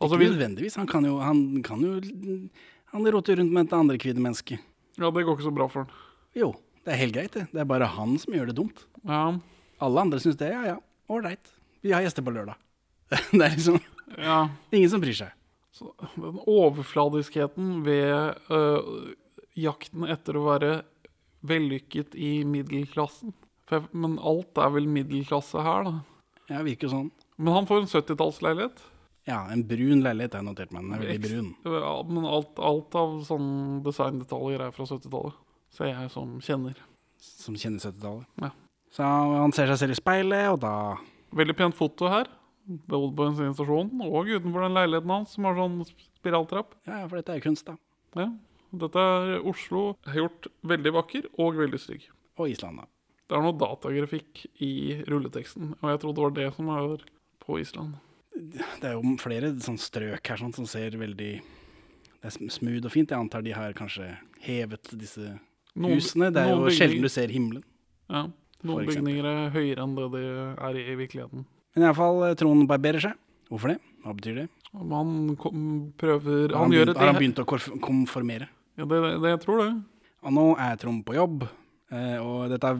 [0.00, 0.78] altså, Ikke nødvendigvis.
[0.80, 2.00] Han kan jo Han, kan jo,
[2.90, 4.58] han roter rundt med et andre kvinnemenneske.
[4.98, 5.94] Ja, det går ikke så bra for han.
[6.34, 6.52] Jo,
[6.84, 7.46] det er helt greit, det.
[7.52, 8.86] Det er bare han som gjør det dumt.
[9.06, 9.38] Ja,
[9.82, 10.50] Alle andre syns det.
[10.50, 10.76] Ja ja,
[11.10, 11.54] ålreit.
[11.82, 12.58] Vi har gjester på lørdag.
[13.30, 13.78] Det er liksom
[14.18, 14.48] ja.
[14.72, 15.30] ingen som bryr seg.
[15.74, 19.14] Så den overfladiskheten ved øh,
[19.58, 20.72] jakten etter å være
[21.44, 23.32] vellykket i middelklassen.
[23.70, 25.94] Jeg- men alt er vel middelklasse her, da.
[26.50, 27.10] Ja, virker sånn.
[27.38, 28.82] Men han får en 70-tallsleilighet.
[29.26, 30.82] Ja, en brun leilighet jeg notert meg.
[30.84, 31.54] Den er veldig brun.
[31.64, 35.32] Ja, men alt, alt av sånne designdetaljer er fra 70-tallet.
[35.74, 36.74] Ser jeg som kjenner.
[37.18, 38.26] Som kjenner 70-tallet.
[38.44, 38.50] Ja.
[38.94, 40.74] Så han ser seg selv i speilet, og da
[41.34, 42.28] Veldig pent foto her.
[42.66, 46.74] Både på bensinstasjonen og utenfor den leiligheten hans, som har sånn spiraltrapp.
[46.88, 47.76] Ja, ja, for dette er kunst, da.
[48.16, 48.30] Ja.
[48.74, 52.06] Dette er Oslo gjort veldig vakker og veldig stygg.
[52.40, 52.86] Og Island, da.
[53.28, 54.70] Det er noe datagrafikk i
[55.08, 57.04] rulleteksten, og jeg trodde det var det som var
[57.44, 57.94] på Island.
[58.34, 62.86] Det er jo flere sånn strøk her sånn, som ser veldig Det er sm- smooth
[62.88, 63.10] og fint.
[63.12, 64.08] Jeg antar de har kanskje
[64.40, 65.38] hevet disse
[65.76, 66.32] Noen- husene.
[66.32, 67.62] Det er jo sjelden du ser himmelen.
[68.08, 68.26] Ja,
[68.64, 70.22] Noen bygninger er høyere enn det de
[70.56, 71.44] er i, i virkeligheten.
[71.74, 73.18] Men iallfall, Trond barberer seg.
[73.50, 73.80] Hvorfor det?
[74.04, 74.46] Hva betyr det?
[74.74, 75.58] Han kom,
[76.00, 77.46] prøver Han, han, gjør begynt, et har han begynt å
[77.82, 78.48] konformere?
[78.78, 79.68] Ja, det, det, jeg tror det.
[80.24, 81.44] Og nå er Trond på jobb,
[81.94, 82.72] eh, og dette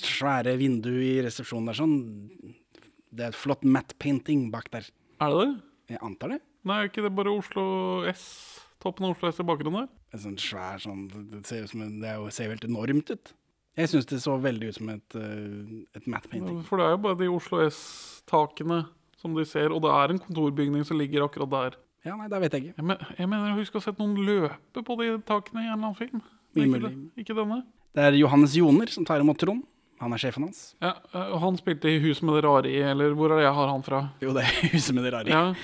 [0.00, 1.96] svære vinduet i resepsjonen der sånn
[3.10, 4.88] Det er et flott matte painting bak der.
[5.22, 5.50] Er det det?
[5.94, 6.40] Jeg antar det.
[6.68, 7.64] Nei, er ikke det bare Oslo
[8.10, 8.24] S?
[8.82, 9.92] Toppen av Oslo S i bakgrunnen der?
[10.14, 13.32] En sånn svær sånn Det ser, ut det er jo, ser jo helt enormt ut.
[13.78, 16.62] Jeg syns det så veldig ut som et, eh, et matte painting.
[16.66, 18.80] For det er jo bare de Oslo S-takene
[19.18, 21.76] som de ser, og det er en kontorbygning som ligger akkurat der.
[22.06, 22.74] Ja, nei, det vet jeg ikke.
[22.78, 25.66] Jeg, men, jeg mener jeg husker å ha sett noen løpe på de takene i
[25.66, 26.22] en eller annen film.
[26.58, 27.62] Ikke, det- ikke denne.
[27.94, 29.62] Det er Johannes Joner som tar imot Trond.
[30.00, 30.74] Han er sjefen hans.
[30.80, 33.46] Ja, eh, og han spilte i Hus med det rare i, eller hvor er det
[33.48, 34.02] jeg har han fra?
[34.22, 35.26] Jo, det er huset med det rare.
[35.26, 35.54] Ja,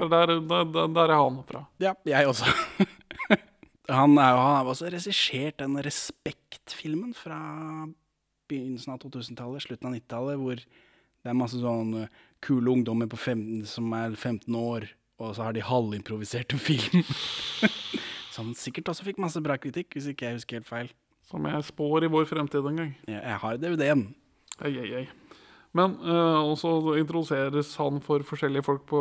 [0.00, 1.66] for der, der, der, der er han fra.
[1.80, 2.48] Ja, jeg også.
[3.88, 7.38] han, er, jo- han har også regissert den Respekt-filmen fra
[8.48, 12.08] begynnelsen av 2000-tallet, slutten av 90-tallet, hvor det er masse sånn eh,
[12.44, 14.86] kule ungdommer på 15, som er 15 år,
[15.20, 17.04] og så har de halvimprovisert en film.
[18.34, 20.90] som sikkert også fikk masse bra kritikk, hvis ikke jeg husker helt feil.
[21.24, 22.90] Som jeg spår i vår fremtid en gang.
[23.08, 24.02] Jeg, jeg har DVD-en.
[24.64, 25.04] Ei, ei, ei.
[25.74, 29.00] Men uh, også introduseres han for forskjellige folk på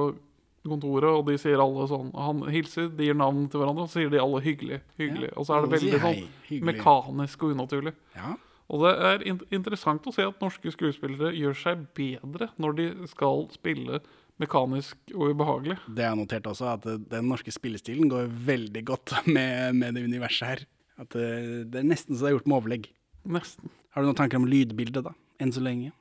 [0.71, 3.99] kontoret, og de sier alle sånn Han hilser, de gir navn til hverandre, og så
[3.99, 4.79] sier de alle hyggelig.
[4.99, 5.29] hyggelig.
[5.31, 6.15] Ja, og så er det veldig hei,
[6.47, 7.95] sånn mekanisk og unaturlig.
[8.15, 8.35] Ja.
[8.73, 12.85] Og det er in interessant å se at norske skuespillere gjør seg bedre når de
[13.11, 13.99] skal spille
[14.41, 15.77] mekanisk og ubehagelig.
[15.93, 20.05] Det er notert også, at eh, den norske spillestilen går veldig godt med, med det
[20.07, 20.63] universet her.
[21.01, 22.87] At eh, det er nesten så det er gjort med overlegg.
[23.23, 23.73] Nesten.
[23.93, 25.13] Har du noen tanker om lydbildet, da?
[25.41, 25.93] Enn så lenge.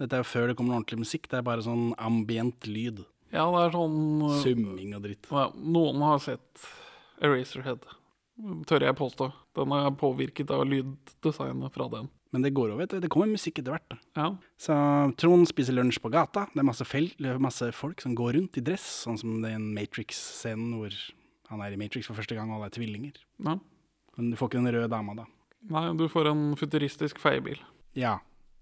[0.00, 1.28] Dette er jo før det kommer ordentlig musikk.
[1.30, 3.04] Det er bare sånn ambient lyd.
[3.34, 5.28] Ja, det er sånn eh, Summing og dritt.
[5.30, 6.66] ja, Noen har sett
[7.24, 7.86] Eraserhead,
[8.70, 9.30] tør jeg påstå.
[9.58, 12.08] Den er påvirket av lyddesignet fra den.
[12.34, 12.88] Men det går over.
[12.90, 13.94] Det kommer musikk etter hvert.
[14.18, 14.32] Ja.
[14.58, 14.74] Så
[15.22, 16.48] Trond spiser lunsj på gata.
[16.50, 16.86] Det er masse,
[17.38, 20.96] masse folk som går rundt i dress, sånn som den Matrix-scenen hvor
[21.52, 23.22] han er i Matrix for første gang og alle er tvillinger.
[23.44, 23.58] ja.
[24.14, 25.24] Men du får ikke den røde dama, da.
[25.74, 27.58] Nei, du får en futuristisk feiebil.
[27.98, 28.20] Ja,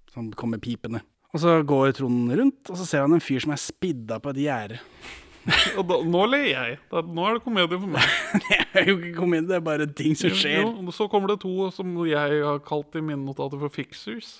[0.08, 1.02] som kommer pipende.
[1.32, 4.34] Og så går Trond rundt, og så ser han en fyr som er spidda på
[4.34, 4.80] et gjerde.
[5.78, 6.74] Og da, nå ler jeg.
[6.92, 8.12] Da, nå er det komedie for meg.
[8.72, 10.62] Det er jo ikke komedie, det er bare ting som skjer.
[10.62, 14.30] Jo, så kommer det to som jeg har kalt i mine notater for fixers.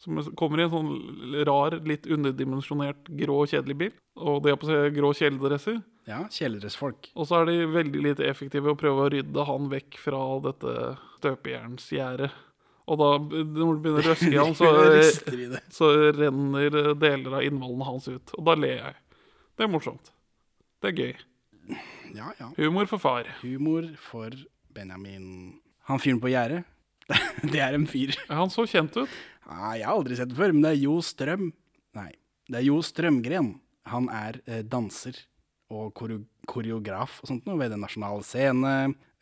[0.00, 3.92] Som kommer i en sånn rar, litt underdimensjonert grå, kjedelig bil.
[4.16, 5.76] Og de har på seg grå kjeledresser.
[6.08, 7.12] Ja, kjeledressfolk.
[7.14, 10.72] Og så er de veldig lite effektive og prøver å rydde han vekk fra dette
[11.20, 12.32] støpejernsgjerdet.
[12.90, 14.70] Og da, når du begynner å røske i han, så,
[15.30, 15.62] det.
[15.72, 18.34] så renner deler av innvollene hans ut.
[18.38, 18.96] Og da ler jeg.
[19.56, 20.12] Det er morsomt.
[20.82, 21.12] Det er gøy.
[22.16, 22.50] Ja, ja.
[22.58, 23.28] Humor for far.
[23.42, 24.34] Humor for
[24.74, 25.60] Benjamin.
[25.88, 26.64] Han fyren på gjerdet,
[27.52, 28.14] det er en fyr.
[28.28, 29.10] Er han så kjent ut?
[29.42, 31.48] Ja, jeg har aldri sett det før, men det er Jo Strøm.
[31.98, 32.10] Nei,
[32.48, 33.54] det er Jo Strømgren.
[33.90, 35.18] Han er eh, danser
[35.72, 38.74] og koreograf og sånt noe ved Den nasjonale scene,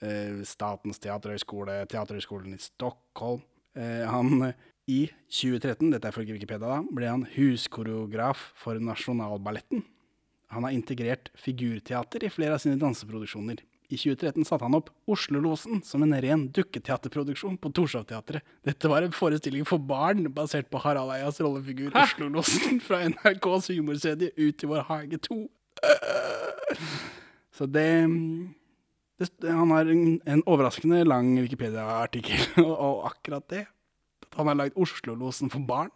[0.05, 3.41] eh, Statens teaterhøgskole, Teaterhøgskolen i Stockholm.
[3.79, 4.53] Eh, han
[4.91, 9.85] i 2013, dette er ifølge Wikipedia, da, ble han huskoreograf for Nasjonalballetten.
[10.51, 13.63] Han har integrert figurteater i flere av sine danseproduksjoner.
[13.91, 18.47] I 2013 satte han opp Oslo-losen som en ren dukketeaterproduksjon på Torshov-teatret.
[18.67, 24.31] Dette var en forestilling for barn basert på Harald Eias rollefigur Oslo-losen fra NRKs humorserie
[24.39, 25.41] Ut i vår hage 2.
[27.57, 27.91] Så det,
[29.21, 33.67] det Han har en, en overraskende lang Wikipedia-artikkel, og, og akkurat det
[34.31, 35.91] at han har lagd Oslo-losen for barn.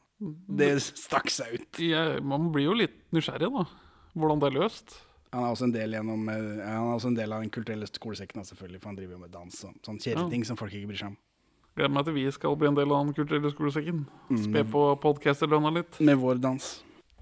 [0.49, 1.79] Det stakk seg ut.
[1.79, 3.65] Jeg, man blir jo litt nysgjerrig, da.
[4.15, 4.97] Hvordan det er løst.
[5.35, 7.87] Han er også en del, gjennom, eh, han er også en del av den kulturelle
[7.91, 10.31] skolesekken, selvfølgelig, for han driver jo med dans og sånne kjedelige Ja.
[10.35, 11.17] ting som folk ikke bryr seg om.
[11.75, 14.05] Gleder meg til vi skal bli en del av den kulturelle skolesekken.
[14.45, 15.99] Spe på podcasterlønna litt.
[16.01, 16.69] Med vår dans.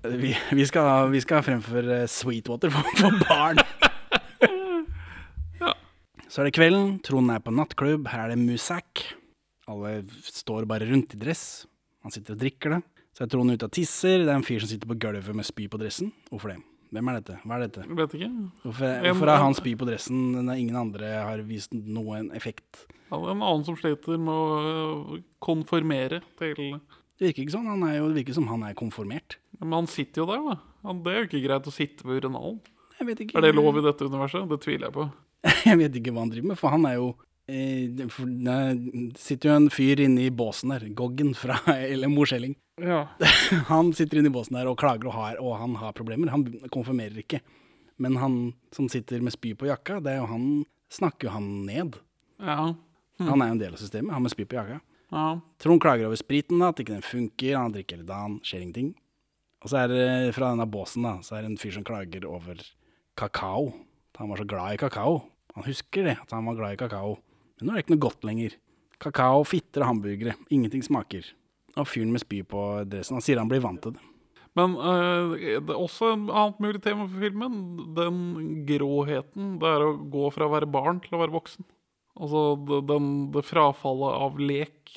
[0.03, 3.61] Vi, vi, skal, vi skal fremføre Sweetwater for, for barn.
[6.33, 6.95] Så er det kvelden.
[7.05, 8.07] Trond er på nattklubb.
[8.09, 9.03] Her er det musak.
[9.69, 11.67] Alle står bare rundt i dress.
[12.07, 12.79] Han sitter og drikker det.
[13.13, 14.23] Så er Trond ute og tisser.
[14.23, 16.09] Det er en fyr som sitter på gulvet med spy på dressen.
[16.31, 16.63] Hvorfor det?
[16.93, 17.37] Hvem er dette?
[17.45, 17.83] Hva er dette?
[17.85, 18.31] Jeg vet ikke.
[18.63, 22.87] Hvorfor, hvorfor har han spy på dressen når ingen andre har vist noen effekt?
[22.89, 27.69] Det er en annen som sliter med å konformere til Det virker ikke sånn.
[27.69, 29.37] Han er jo, det virker som han er konformert.
[29.61, 30.97] Men han sitter jo der, da.
[30.97, 32.63] Det er jo ikke greit å sitte ved urinalen.
[32.97, 33.37] Jeg vet ikke.
[33.37, 34.49] Er det lov i dette universet?
[34.49, 35.07] Det tviler jeg på.
[35.69, 37.09] Jeg vet ikke hva han driver med, for han er jo
[37.51, 41.59] eh, for, Det sitter jo en fyr inne i båsen der, Goggen fra
[41.93, 42.55] eller Mor Skjelling.
[42.81, 43.05] Ja.
[43.69, 46.31] Han sitter inne i båsen der og klager og, har, og han har problemer.
[46.33, 47.43] Han konfirmerer ikke.
[48.01, 48.39] Men han
[48.75, 50.47] som sitter med spy på jakka, det er jo han
[50.91, 51.99] snakker jo han ned.
[52.41, 52.73] Ja.
[53.21, 54.81] Han er jo en del av systemet, han med spy på jakka.
[55.13, 55.27] ja.
[55.63, 57.59] Trond klager over spriten, da, at ikke den funker.
[57.61, 58.95] Han drikker hele dagen, skjer ingenting.
[59.63, 62.25] Og så er det fra denne båsen da, så er det en fyr som klager
[62.27, 62.65] over
[63.21, 63.71] kakao.
[64.19, 65.21] Han var så glad i kakao.
[65.57, 67.19] Han husker det, at han var glad i kakao.
[67.59, 68.57] Men nå er det ikke noe godt lenger.
[69.03, 70.37] Kakao, fitter og hamburgere.
[70.55, 71.27] Ingenting smaker.
[71.77, 74.09] Og fyren med spy på dressen, han sier han blir vant til det.
[74.59, 77.55] Men øh, det er også en annet mulig tema for filmen.
[77.97, 78.19] Den
[78.69, 81.65] gråheten det er å gå fra å være barn til å være voksen.
[82.21, 84.93] Altså det, den, det frafallet av lek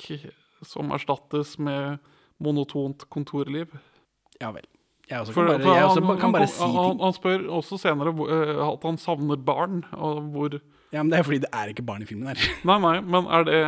[0.65, 2.03] som erstattes med
[2.43, 3.71] monotont kontorliv.
[4.41, 4.67] Ja vel.
[5.09, 7.01] Jeg For- bare, jeg han, kan bare han, si ting.
[7.03, 9.83] han spør også senere øh, at han savner barn.
[9.93, 10.55] Hvor
[10.93, 12.39] Ja, men det er fordi det er ikke barn i filmen her.
[12.69, 13.59] Nei, nei, men er det,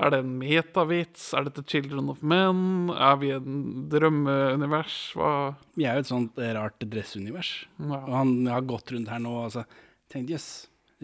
[0.00, 1.28] er det en metavits?
[1.36, 2.90] Er dette Children of Men?
[2.90, 4.96] Er vi i en drømmeunivers?
[5.14, 5.30] Hva
[5.76, 7.52] Vi er jo et sånt eh, rart dressunivers.
[7.78, 8.00] ja.
[8.00, 9.66] Og han har gått rundt her nå og altså,
[10.10, 10.48] tenkt, jøss,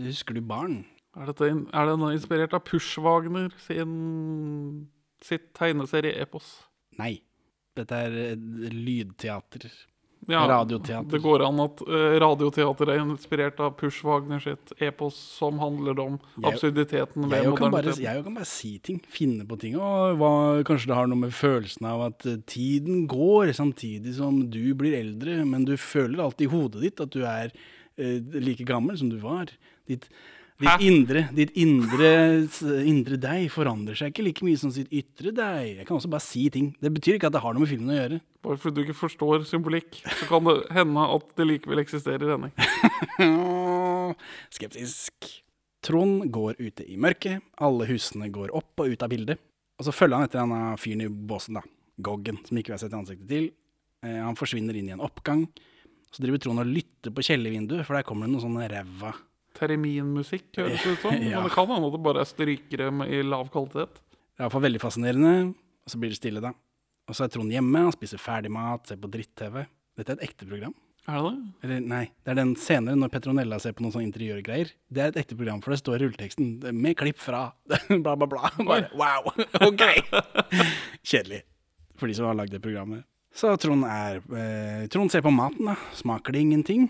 [0.00, 0.80] husker du barn?
[1.16, 4.88] Er, dette, er den inspirert av Pushwagner sin,
[5.24, 6.50] sitt tegneserie-epos?
[6.98, 7.20] Nei.
[7.76, 9.68] Dette er eh, lydteater.
[10.26, 11.06] Ja, Radioteater.
[11.12, 16.00] Det går an at eh, radioteater er inspirert av Push Wagner sitt epos som handler
[16.02, 18.02] om Jeg- absurditeten ved moderniteten.
[18.02, 19.76] jeg kan bare si ting, finne på ting.
[19.76, 20.32] Og hva,
[20.66, 24.98] kanskje det har noe med følelsen av at eh, tiden går, samtidig som du blir
[24.98, 27.52] eldre, men du føler alltid i hodet ditt at du er
[28.00, 29.52] uh, like gammel som du var.
[29.86, 30.08] Ditt,
[30.56, 32.10] ditt indre, ditt indre,
[32.88, 35.82] indre deg forandrer seg ikke like mye som sitt ytre deg.
[35.82, 36.70] Jeg kan også bare si ting.
[36.80, 38.20] Det betyr ikke at det har noe med filmen å gjøre.
[38.46, 42.54] Bare fordi du ikke forstår symbolikk, så kan det hende at det likevel eksisterer, Henning.
[44.56, 45.28] Skeptisk.
[45.84, 47.44] Trond går ute i mørket.
[47.62, 49.42] Alle husene går opp og ut av bildet.
[49.76, 51.66] Og så følger han etter denne fyren i båsen, da.
[52.00, 53.52] Goggen, som ikke vi har sett ansiktet til.
[54.04, 55.44] Eh, han forsvinner inn i en oppgang.
[56.12, 59.12] Så driver Trond og lytter på kjellervinduet, for der kommer det noen sånne ræva
[59.56, 61.16] Terminmusikk, høres det ut som.
[61.26, 61.40] Ja.
[61.40, 64.00] Men det kan hende at det bare er strykere i lav kvalitet.
[64.12, 65.34] Det er iallfall veldig fascinerende.
[65.86, 66.52] Og så blir det stille, da.
[67.06, 69.62] Og så er Trond hjemme, han spiser ferdigmat, ser på dritt-TV.
[69.96, 70.74] Dette er et ekte program.
[71.06, 71.50] Er det det?
[71.62, 74.72] Eller nei, det er den senere når Petronella ser på noen sånne interiørgreier.
[74.90, 77.44] Det er et ekte program, for det står i rulleteksten med klipp fra
[78.02, 78.50] bla, bla, bla.
[78.58, 79.30] Bare, wow,
[79.68, 79.84] ok!
[81.06, 81.44] Kjedelig
[81.96, 83.06] for de som har lagd det programmet.
[83.36, 85.76] Så Trond er eh, Trond ser på maten, da.
[85.94, 86.88] Smaker det ingenting?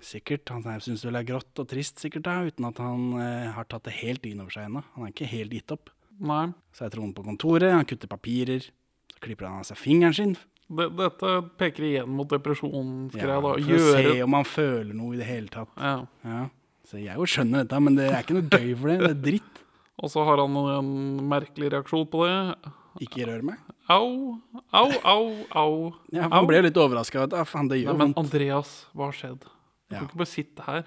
[0.00, 0.48] Sikkert.
[0.54, 3.66] Han syns vel det er grått og trist, sikkert, da, uten at han eh, har
[3.68, 4.82] tatt det helt inn over seg ennå.
[4.96, 5.90] Han er ikke helt gitt opp.
[6.20, 6.46] Nei.
[6.76, 8.66] Så er Trond på kontoret, han kutter papirer.
[9.14, 10.34] Så klipper han av seg fingeren sin.
[10.70, 13.36] Det, dette peker igjen mot depresjonsgreia.
[13.36, 15.72] Ja, for for å se om han føler noe i det hele tatt.
[15.80, 16.00] ja.
[16.24, 16.48] Ja.
[16.90, 18.94] Så jeg jo skjønner dette, men det er ikke noe gøy for det.
[18.98, 19.58] Det er dritt.
[20.02, 20.88] Og så har han en
[21.28, 22.72] merkelig reaksjon på det.
[23.04, 23.60] Ikke rør meg.
[23.92, 24.40] Au,
[24.74, 25.26] au, au,
[25.60, 25.74] au.
[26.10, 27.28] Ja, han ble jo litt overraska.
[27.46, 28.16] Faen, det gjør vondt.
[28.16, 28.16] men.
[28.24, 29.46] Andreas, hva har skjedd?
[29.90, 30.00] Du Ja.
[30.04, 30.84] kan ikke bare sitte her.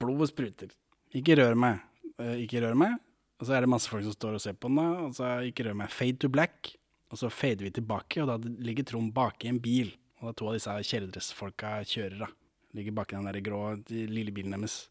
[0.00, 0.70] Blodet spruter.
[1.14, 1.80] Ikke rør meg.
[2.18, 2.96] Eh, ikke rør meg.
[3.38, 4.88] Og så er det masse folk som står og ser på den, da.
[5.04, 5.90] Og så ikke rør meg.
[5.90, 6.72] Fade to black.
[7.12, 9.92] Og så fader vi tilbake, og da ligger Trond bak i en bil.
[10.20, 12.26] Og da to av disse kjeledressfolka kjører, da.
[12.74, 14.88] Ligger bak i den der grå de lille bilen deres.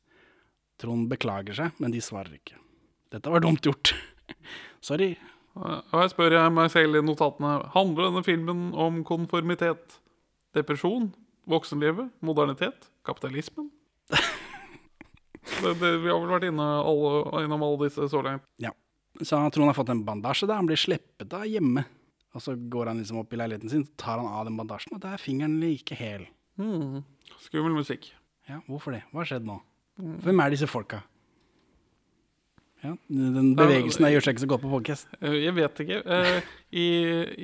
[0.80, 2.56] Trond beklager seg, men de svarer ikke.
[3.12, 3.94] Dette var dumt gjort.
[4.82, 5.16] Sorry.
[5.58, 9.98] Og her spør jeg meg selv i notatene Handler denne filmen om konformitet,
[10.54, 11.12] depresjon,
[11.50, 13.72] voksenlivet, modernitet, kapitalismen?
[15.48, 18.44] Det, det, vi har vel vært inne alle, innom alle disse så langt.
[18.62, 18.74] Ja.
[19.24, 20.60] Så han Trond har fått en bandasje, da.
[20.60, 21.86] Han blir sluppet av hjemme.
[22.36, 24.94] Og så går han liksom opp i leiligheten sin, så tar han av den bandasjen,
[24.94, 26.28] og da er fingeren like hel.
[26.62, 27.00] Mm.
[27.42, 28.12] Skummel musikk.
[28.46, 29.00] Ja, hvorfor det?
[29.10, 29.56] Hva har skjedd nå?
[29.98, 31.00] Hvem er disse folka?
[32.86, 35.10] Ja, den bevegelsen der gjør seg ikke så godt på podcast.
[35.18, 35.98] Eh, Jeg vet ikke.
[36.06, 36.86] Eh, I,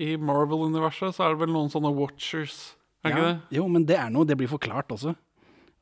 [0.06, 2.60] i Marvel-universet så er det vel noen sånne watchers,
[3.02, 3.58] er ja, ikke det?
[3.58, 5.16] jo, men det er noe, det blir forklart også.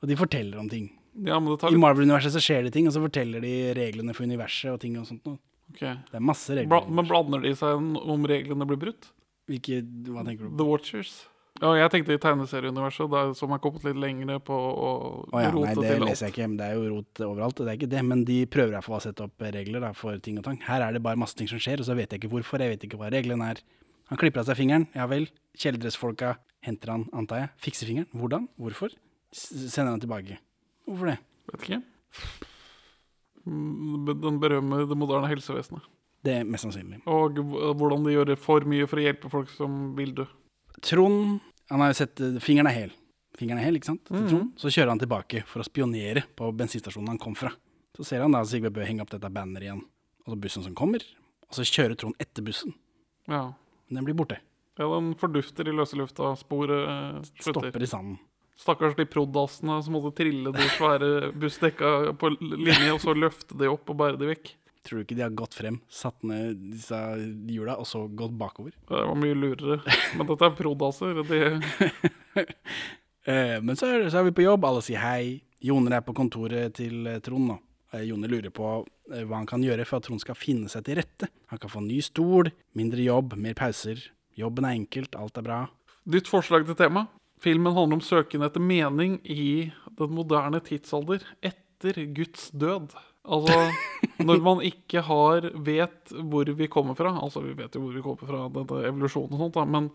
[0.02, 0.90] Og de forteller om ting.
[1.28, 4.72] Ja, tar I Marvel-universet så skjer det ting, og så forteller de reglene for universet
[4.74, 5.38] og ting og sånt noe.
[5.74, 5.82] ok.
[5.82, 6.72] Det er masse regler.
[6.72, 7.76] Bla, Men blander de seg
[8.16, 9.12] om reglene blir brutt?
[9.52, 10.68] Hvilke, hva tenker du The?
[10.70, 11.20] Watchers?
[11.60, 14.92] Ja, jeg tenkte i tegneserieuniverset, som har kommet litt lengre på å
[15.28, 16.48] oh, ja, nei, det til leser jeg ikke.
[16.58, 18.04] Det er jo rot overalt, det er ikke det.
[18.08, 20.58] Men de prøver iallfall å sette opp regler da, for ting og tang.
[20.66, 22.64] Her er det bare masse ting som skjer, og så vet jeg ikke hvorfor.
[22.64, 23.62] Jeg vet ikke hva reglene er.
[24.10, 24.88] Han klipper av seg fingeren.
[24.96, 25.28] Ja vel.
[25.60, 27.54] Kjeledressfolka henter han, antar jeg.
[27.68, 28.10] Fikser fingeren.
[28.16, 28.48] Hvordan?
[28.62, 28.96] Hvorfor?
[29.32, 30.38] Sender han tilbake.
[30.88, 31.17] Hvorfor det?
[31.52, 31.82] Vet ikke.
[33.48, 35.86] Mm, Den berømmer det moderne helsevesenet.
[36.22, 37.00] Det er mest sannsynlig.
[37.10, 37.39] Og
[37.80, 40.26] hvordan de gjør for mye for å hjelpe folk som vil dø.
[40.86, 41.39] Trond
[41.72, 42.91] Han har jo sett eh, Fingeren er hel.
[43.39, 44.04] Fingeren er hel, ikke sant?
[44.06, 44.28] Til Mhm.
[44.30, 44.52] Trond.
[44.60, 47.52] Så kjører han tilbake for å spionere på bensinstasjonen han kom fra.
[47.96, 49.82] Så ser han da Sigve Bø henge opp dette banneret igjen.
[50.28, 51.02] Og så bussen som kommer.
[51.48, 52.74] Og så kjører Trond etter bussen.
[53.28, 53.54] Ja.
[53.89, 54.38] Men den blir borte.
[54.78, 56.36] ja, den fordufter i løse lufta.
[56.38, 57.72] Sporet eh, slutter.
[57.72, 58.20] Stopper i sanden.
[58.62, 63.69] Stakkars de prod.assene som måtte trille de svære bussdekka på linje, og så løfte de
[63.71, 64.54] opp og bære de vekk.
[64.86, 66.97] Tror du ikke de har gått frem, satt ned disse
[67.50, 68.74] hjula, og så gått bakover?
[68.89, 69.78] Det var mye lurere.
[70.17, 71.21] Men dette er prod.asser.
[71.26, 71.41] De
[73.24, 75.41] Eh, men så er, så er vi på jobb, alle sier hei.
[75.62, 77.58] Joner er på kontoret til eh, Trond nå.
[77.93, 80.97] Eh, Joner lurer på hva han kan gjøre for at Trond skal finne seg til
[80.97, 81.30] rette.
[81.52, 84.02] Han kan få ny stol, mindre jobb, mer pauser.
[84.39, 85.60] Jobben er enkelt, alt er bra.
[86.10, 87.06] Nytt forslag til tema?
[87.42, 92.94] Filmen handler om søken etter mening i den moderne tidsalder etter Guds død.
[93.26, 93.58] Altså
[94.28, 97.16] når man ikke har vet hvor vi kommer fra.
[97.18, 99.90] Altså vi vet jo hvor vi kommer fra, denne evolusjonen og sånt, da, men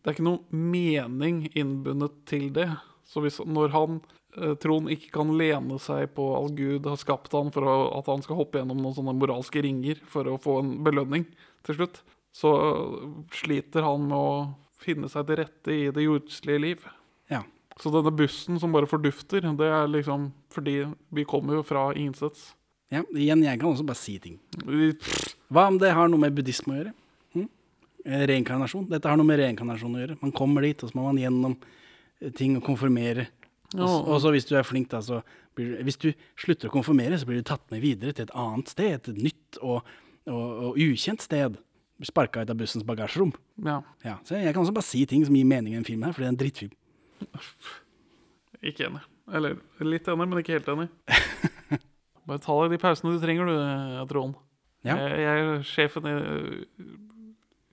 [0.00, 2.68] det er ikke noe mening innbundet til det.
[3.08, 4.00] Så hvis, når han,
[4.36, 8.24] eh, Trond, ikke kan lene seg på at Gud har skapt han for at han
[8.24, 11.26] skal hoppe gjennom noen sånne moralske ringer for å få en belønning
[11.66, 12.00] til slutt,
[12.32, 12.54] så
[13.34, 14.34] sliter han med å
[14.80, 16.84] finne seg til rette i det jordslige liv.
[17.30, 17.42] Ja.
[17.80, 20.78] Så denne bussen som bare fordufter, det er liksom fordi
[21.14, 22.54] vi kommer jo fra ingensteds.
[22.90, 23.02] ja.
[23.14, 24.38] Igjen, jeg kan også bare si ting.
[25.50, 26.92] Hva om det har noe med buddhisme å gjøre?
[27.34, 27.48] Hm?
[28.04, 28.88] Eh, Reinkarnasjon.
[28.90, 30.18] Dette har noe med reinkarnasjon å gjøre.
[30.22, 31.56] Man kommer dit, og så må man gjennom
[32.20, 33.28] eh, ting og konfirmere.
[33.76, 35.22] Og så- Og så hvis du er flink, da, så
[35.54, 38.34] blir du Hvis du slutter å konfirmere, så blir du tatt med videre til et
[38.34, 39.08] annet sted.
[39.08, 39.82] Et nytt og,
[40.26, 41.56] og, og ukjent sted.
[42.00, 43.34] Blir Sparka ut av bussens bagasjerom.
[43.60, 46.02] Ja, Ja, så jeg kan også bare si ting som gir mening i en film
[46.06, 46.72] her, for det er en drittfilm.
[48.70, 49.02] ikke enig.
[49.30, 50.88] Eller litt enig, men ikke helt enig.
[52.30, 54.34] Bare ta deg de pausene du trenger, du, Trond.
[54.86, 54.96] Ja.
[54.96, 56.90] Jeg, jeg er sjefen i uh,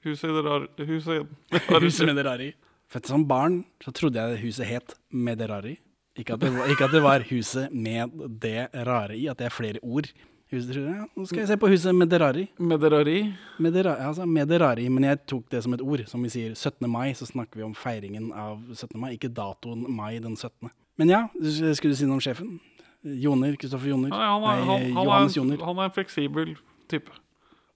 [0.04, 1.36] huset i det rare Huset,
[1.72, 2.52] Huset Mederari.
[2.92, 5.78] For som barn så trodde jeg huset het Mederari.
[6.18, 8.12] Ikke at, det ikke at det var huset med
[8.42, 10.08] det rare i, at det er flere ord.
[10.47, 12.45] Huset, tror jeg, ja, nå skal jeg se på huset Mederari.
[12.55, 13.17] Mederari.
[13.60, 16.05] Medera, altså Mederari, men jeg tok det som et ord.
[16.07, 16.88] Som vi sier 17.
[16.88, 18.95] mai, så snakker vi om feiringen av 17.
[19.01, 20.71] mai, ikke datoen mai den 17.
[20.97, 22.55] Men ja, skulle du si noe om sjefen?
[23.03, 24.13] Joner, Kristoffer Joner.
[24.13, 25.65] Nei, han, er, han, han, Johannes er, Joner.
[25.67, 26.55] han er en fleksibel
[26.91, 27.19] type.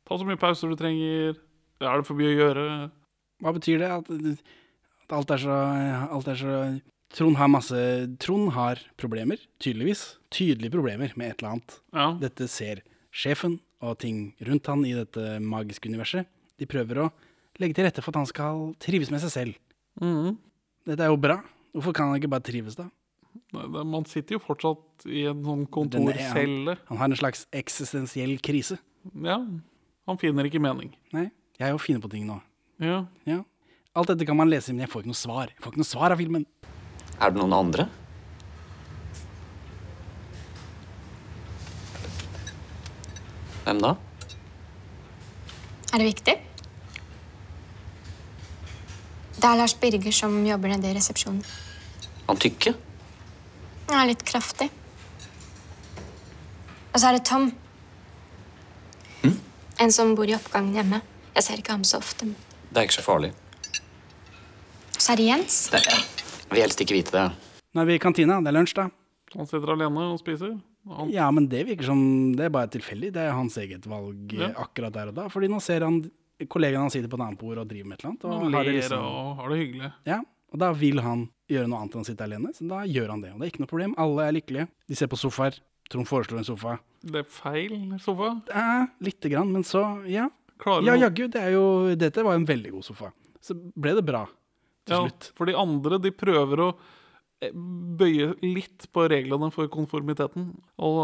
[0.08, 1.36] Ta så mye pauser du trenger.
[1.84, 2.66] Er det for mye å gjøre?
[3.44, 3.92] Hva betyr det?
[4.00, 4.10] At,
[5.04, 5.60] at alt er så
[6.08, 6.56] Alt er så
[7.14, 7.76] Trond har masse
[8.24, 10.18] Trond har problemer, tydeligvis.
[10.32, 11.80] Tydelige problemer med et eller annet.
[11.94, 12.06] Ja.
[12.22, 16.26] Dette ser sjefen og ting rundt han i dette magiske universet.
[16.62, 17.10] De prøver å
[17.60, 19.60] legge til rette for at han skal trives med seg selv.
[20.02, 20.38] Mhm.
[20.88, 21.42] Dette er jo bra.
[21.76, 22.88] Hvorfor kan han ikke bare trives, da?
[23.54, 26.78] Nei, det- Man sitter jo fortsatt i en sånn kontorcelle.
[26.88, 28.78] Han har en slags eksistensiell krise.
[29.22, 29.38] Ja.
[30.08, 30.94] Han finner ikke mening.
[31.14, 32.42] Nei, jeg er jo finne på ting nå.
[32.80, 33.06] Ja.
[33.26, 33.44] Ja.
[33.96, 35.48] Alt dette kan man lese, men jeg får ikke noe svar.
[35.50, 36.46] Jeg får ikke noe svar av filmen.
[37.22, 37.84] Er det noen andre?
[43.62, 43.92] Hvem da?
[45.92, 46.34] Er det viktig?
[49.38, 51.44] Det er Lars Birger som jobber nede i resepsjonen.
[52.28, 52.74] Han tykke?
[53.90, 54.70] Han er litt kraftig.
[56.92, 57.52] Og så er det Tom.
[59.82, 61.02] En som bor i oppgangen hjemme.
[61.36, 62.28] Jeg ser ikke ham så ofte.
[62.70, 63.32] Det er ikke så farlig.
[64.96, 65.62] Og Så er det Jens.
[65.74, 66.11] Det jeg
[66.52, 67.28] vil helst ikke vite det.
[67.72, 68.90] Nå er vi i kantina, det er lunsj, da.
[69.38, 70.58] Han sitter alene og spiser.
[70.92, 72.02] Han, Ja, men det virker som
[72.36, 73.14] det er bare tilfeldig.
[73.16, 74.50] Det er hans eget valg eh, Ja.
[74.66, 75.28] akkurat der og da.
[75.30, 76.02] Fordi nå ser han
[76.50, 78.26] kollegaen hans sitter på et annet bord og driver med et eller annet.
[78.26, 79.92] Og, han har liksom, og har det hyggelig.
[80.10, 80.20] ja,
[80.52, 83.22] og da vil han gjøre noe annet enn å sitte alene, så da gjør han
[83.22, 83.32] det.
[83.32, 83.94] Og det er ikke noe problem.
[84.02, 84.68] Alle er lykkelige.
[84.90, 85.60] De ser på sofaer.
[85.92, 86.78] Trond foreslår en sofa.
[87.04, 88.42] Det er feil sofa.
[88.50, 90.30] Ja, lite grann, men så, ja.
[90.62, 93.12] Klarer Ja, jaggu, det er jo Dette var en veldig god sofa.
[93.42, 94.26] Så ble det bra
[94.88, 95.32] til Ja, slutt.
[95.38, 96.70] for de andre, de prøver å
[97.42, 100.50] eh, bøye litt på reglene for konformiteten.
[100.78, 101.02] Og,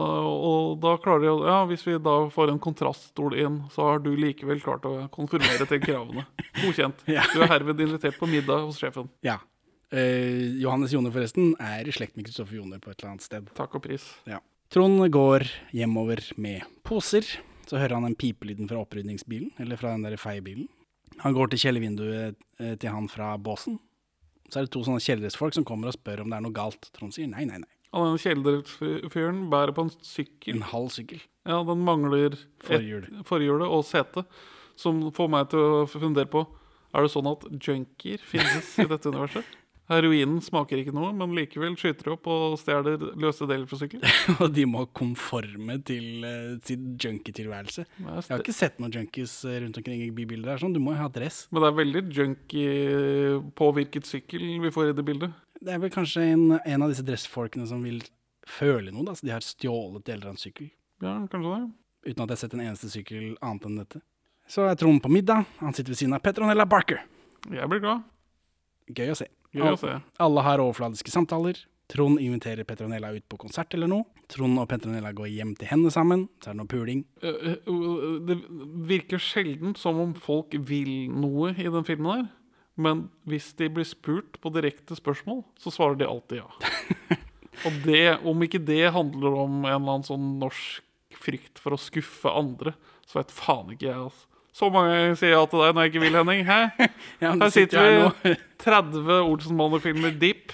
[0.51, 3.99] og da klarer de å Ja, hvis vi da får en kontraststol inn, så har
[4.05, 6.25] du likevel klart å konformere til kravene.
[6.63, 7.05] Godkjent.
[7.07, 9.09] Du er herved invitert på middag hos sjefen.
[9.25, 9.39] Ja.
[9.89, 13.49] Eh, Johannes Jone, forresten, er i slekt med Kristoffer Jone på et eller annet sted.
[13.55, 14.03] Takk og pris.
[14.28, 14.41] Ja.
[14.73, 17.23] Trond går hjemover med poser.
[17.67, 20.67] Så hører han den pipelyden fra opprydningsbilen, eller fra den der feiebilen.
[21.24, 23.80] Han går til kjellervinduet eh, til han fra båsen.
[24.47, 26.89] Så er det to sånne kjellersfolk som kommer og spør om det er noe galt.
[26.95, 27.72] Trond sier nei, nei, nei.
[27.95, 30.57] Og den kjellerfyren bærer på en sykkel.
[30.59, 31.22] En halv sykkel.
[31.47, 32.36] Ja, den mangler
[32.68, 33.07] Forhjul.
[33.28, 34.26] forhjulet og sete.
[34.78, 36.43] Som får meg til å fundere på
[36.95, 39.45] Er det sånn at junkier finnes i dette universet?
[39.88, 44.02] Heroinen smaker ikke noe, men likevel skyter opp og stjeler løse deler fra sykkel.
[44.44, 47.86] Og de må konforme til uh, sin junkietilværelse.
[48.04, 50.60] Jeg har ikke sett noen junkies eh, rundt omkring i bybildet.
[50.60, 50.76] Sånn.
[50.76, 51.46] Du må jo ha dress.
[51.52, 55.40] Men det er veldig junkie-påvirket sykkel vi får i det bildet.
[55.64, 58.04] Det er vel kanskje en, en av disse dressfolkene som vil
[58.48, 59.08] føle noe.
[59.08, 60.68] da, så De har stjålet deler av en sykkel.
[61.04, 61.64] Ja, kanskje det.
[62.08, 64.04] Uten at jeg har sett en eneste sykkel annet enn dette.
[64.52, 65.48] Så er Trond på middag.
[65.64, 67.02] Han sitter ved siden av Petronella Barker.
[67.52, 68.06] Jeg blir glad.
[68.96, 69.28] Gøy å se.
[69.82, 69.97] Se.
[70.24, 71.60] Alle har overfladiske samtaler.
[71.88, 74.03] Trond inviterer Petronella ut på konsert eller noe.
[74.28, 76.26] Trond og Petronella går hjem til henne sammen.
[76.43, 77.05] Så er det noe puling.
[77.24, 78.38] Eh, eh, Det
[78.89, 82.28] virker sjelden som om folk vil noe i den filmen der.
[82.78, 86.49] Men hvis de blir spurt på direkte spørsmål, så svarer de alltid ja.
[87.66, 90.84] Og det, om ikke det handler om en eller annen sånn norsk
[91.18, 92.76] frykt for å skuffe andre,
[93.10, 94.28] så vet faen ikke jeg, altså.
[94.58, 96.41] Så mange sier ja til deg når jeg ikke vil, Henning.
[96.47, 96.60] Hæ?
[97.24, 98.10] Ja, Her sitter vi, nå.
[98.66, 100.45] 30 Olsenmannen-filmer deep.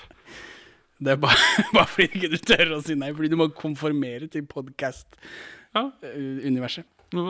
[1.03, 1.43] Det er bare,
[1.75, 6.87] bare fordi ikke du tør å si nei, fordi du må konformere til podkast-universet.
[7.13, 7.21] Ja.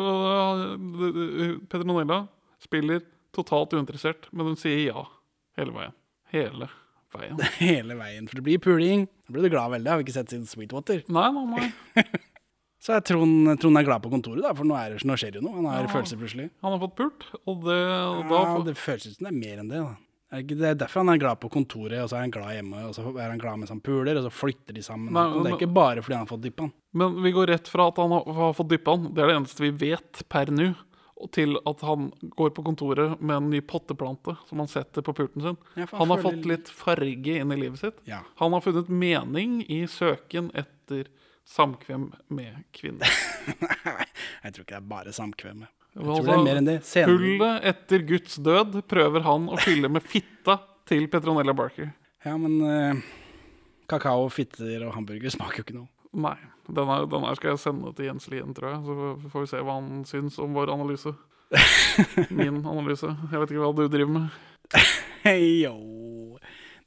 [1.70, 2.20] Petronella
[2.64, 3.00] spiller
[3.36, 5.02] totalt uinteressert, men hun sier ja
[5.60, 5.94] hele veien.
[6.34, 6.68] Hele
[7.14, 7.38] veien.
[7.60, 8.28] Hele veien.
[8.30, 9.02] For det blir puling.
[9.28, 9.90] Da blir du glad veldig.
[9.92, 11.00] Har vi ikke sett siden Sweetwater.
[11.14, 11.68] Nei, nei, nei.
[12.84, 15.40] Så er Trond, Trond er glad på kontoret, da, for nå, er, nå skjer det
[15.40, 15.56] jo noe.
[15.62, 15.92] Han har Ja.
[15.94, 16.50] følelser plutselig.
[16.66, 19.40] Han har fått pult, og det, og da Ja, det føles ut som det er
[19.40, 19.80] mer enn det.
[19.80, 19.96] da.
[20.34, 22.96] Det er derfor han er glad på kontoret, og så er han glad hjemme, og
[22.98, 25.14] så er han glad mens han puler, og så flytter de sammen.
[25.14, 26.74] Nei, men, det er ikke bare fordi han har fått dyppa han.
[26.94, 29.38] Men vi går rett fra at han har, har fått dyppa han, det er det
[29.38, 30.74] eneste vi vet per nå,
[31.32, 35.42] til at han går på kontoret med en ny potteplante som han setter på pulten
[35.46, 35.58] sin.
[35.78, 38.02] Ja, han har fått litt farge inn i livet sitt.
[38.42, 41.08] Han har funnet mening i søken etter
[41.50, 43.10] samkvem med kvinner.
[44.44, 45.66] Jeg tror ikke det er bare samkvem.
[45.66, 46.78] Jeg Altså, tror det er mer enn det.
[46.90, 50.56] Senere, Hullet etter Guds død prøver han å fylle med fitta
[50.90, 51.92] til Petronella Barker.
[52.26, 53.04] ja, men eh,
[53.92, 55.90] kakao, fitter og hamburger smaker jo ikke noe.
[56.14, 56.38] Nei.
[56.70, 58.82] Den her, den her skal jeg sende til Jens Lien, tror jeg.
[58.88, 61.12] Så får vi se hva han syns om vår analyse.
[62.40, 63.10] Min analyse.
[63.30, 64.42] Jeg vet ikke hva du driver med.
[65.28, 66.40] Yo.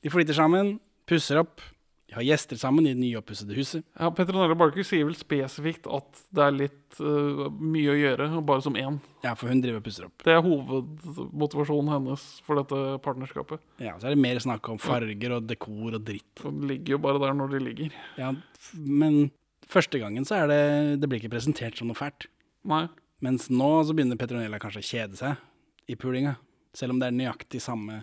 [0.03, 0.77] De flytter sammen,
[1.09, 1.61] pusser opp.
[2.07, 3.83] De har gjester sammen i det nyoppussede huset.
[3.99, 8.63] Ja, Petronella Barker sier vel spesifikt at det er litt uh, mye å gjøre, bare
[8.63, 9.01] som én.
[9.25, 10.23] Ja, for hun driver og pusser opp.
[10.23, 13.65] Det er hovedmotivasjonen hennes for dette partnerskapet.
[13.83, 16.31] Ja, Så er det mer snakk om farger og dekor og dritt.
[16.45, 17.99] De ligger jo bare der når de ligger.
[18.21, 18.31] Ja,
[18.79, 19.33] men
[19.67, 20.63] første gangen så er det
[21.03, 22.29] Det blir ikke presentert som noe fælt.
[22.67, 22.85] Nei.
[23.25, 26.37] Mens nå så begynner Petronella kanskje å kjede seg i pulinga.
[26.77, 28.03] Selv om det er nøyaktig samme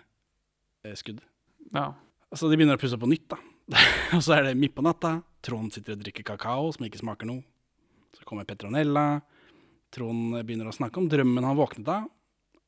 [0.83, 1.21] eh, skudd.
[1.71, 1.93] Ja.
[2.33, 3.37] Så de begynner å pusse opp på nytt, da.
[4.15, 5.21] og så er det midt på natta.
[5.43, 7.43] Trond sitter og drikker kakao som ikke smaker noe.
[8.17, 9.21] Så kommer Petronella.
[9.93, 12.07] Trond begynner å snakke om drømmen han våknet av.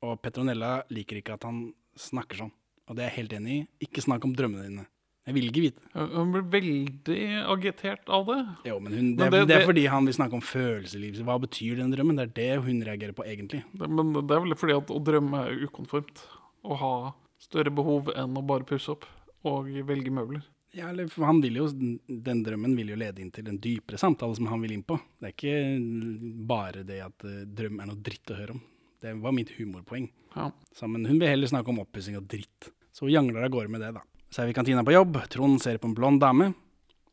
[0.05, 1.67] Og Petronella liker ikke at han
[1.97, 2.51] snakker sånn.
[2.89, 3.61] Og det er jeg helt enig i.
[3.87, 4.85] Ikke snakk om drømmene dine.
[5.25, 5.81] Jeg vil ikke vite.
[5.95, 8.35] Hun blir veldig agitert av det.
[8.69, 11.17] Jo, men hun, det, Men det- det er fordi han vil snakke om følelsesliv.
[11.25, 12.15] Hva betyr den drømmen?
[12.19, 13.63] Det er det hun reagerer på, egentlig.
[13.73, 13.89] det.
[13.89, 16.21] Men det er vel fordi at å drømme er ukonformt.
[16.63, 19.05] Å ha større behov enn å bare pusse opp
[19.43, 20.43] og velge møbler.
[20.75, 24.35] Ja, for han vil jo, Den drømmen vil jo lede inn til en dypere samtale
[24.35, 24.97] som han vil inn på.
[25.21, 28.63] Det er ikke bare det at eh, drøm er noe dritt å høre om.
[29.01, 30.09] Det var mitt humorpoeng.
[30.35, 30.49] Ja.
[30.75, 32.71] Så, men hun vil heller snakke om oppussing og dritt.
[32.91, 34.03] Så hun jangler av gårde med det, da.
[34.33, 35.19] Så er vi i kantina på jobb.
[35.31, 36.49] Trond ser på en blond dame.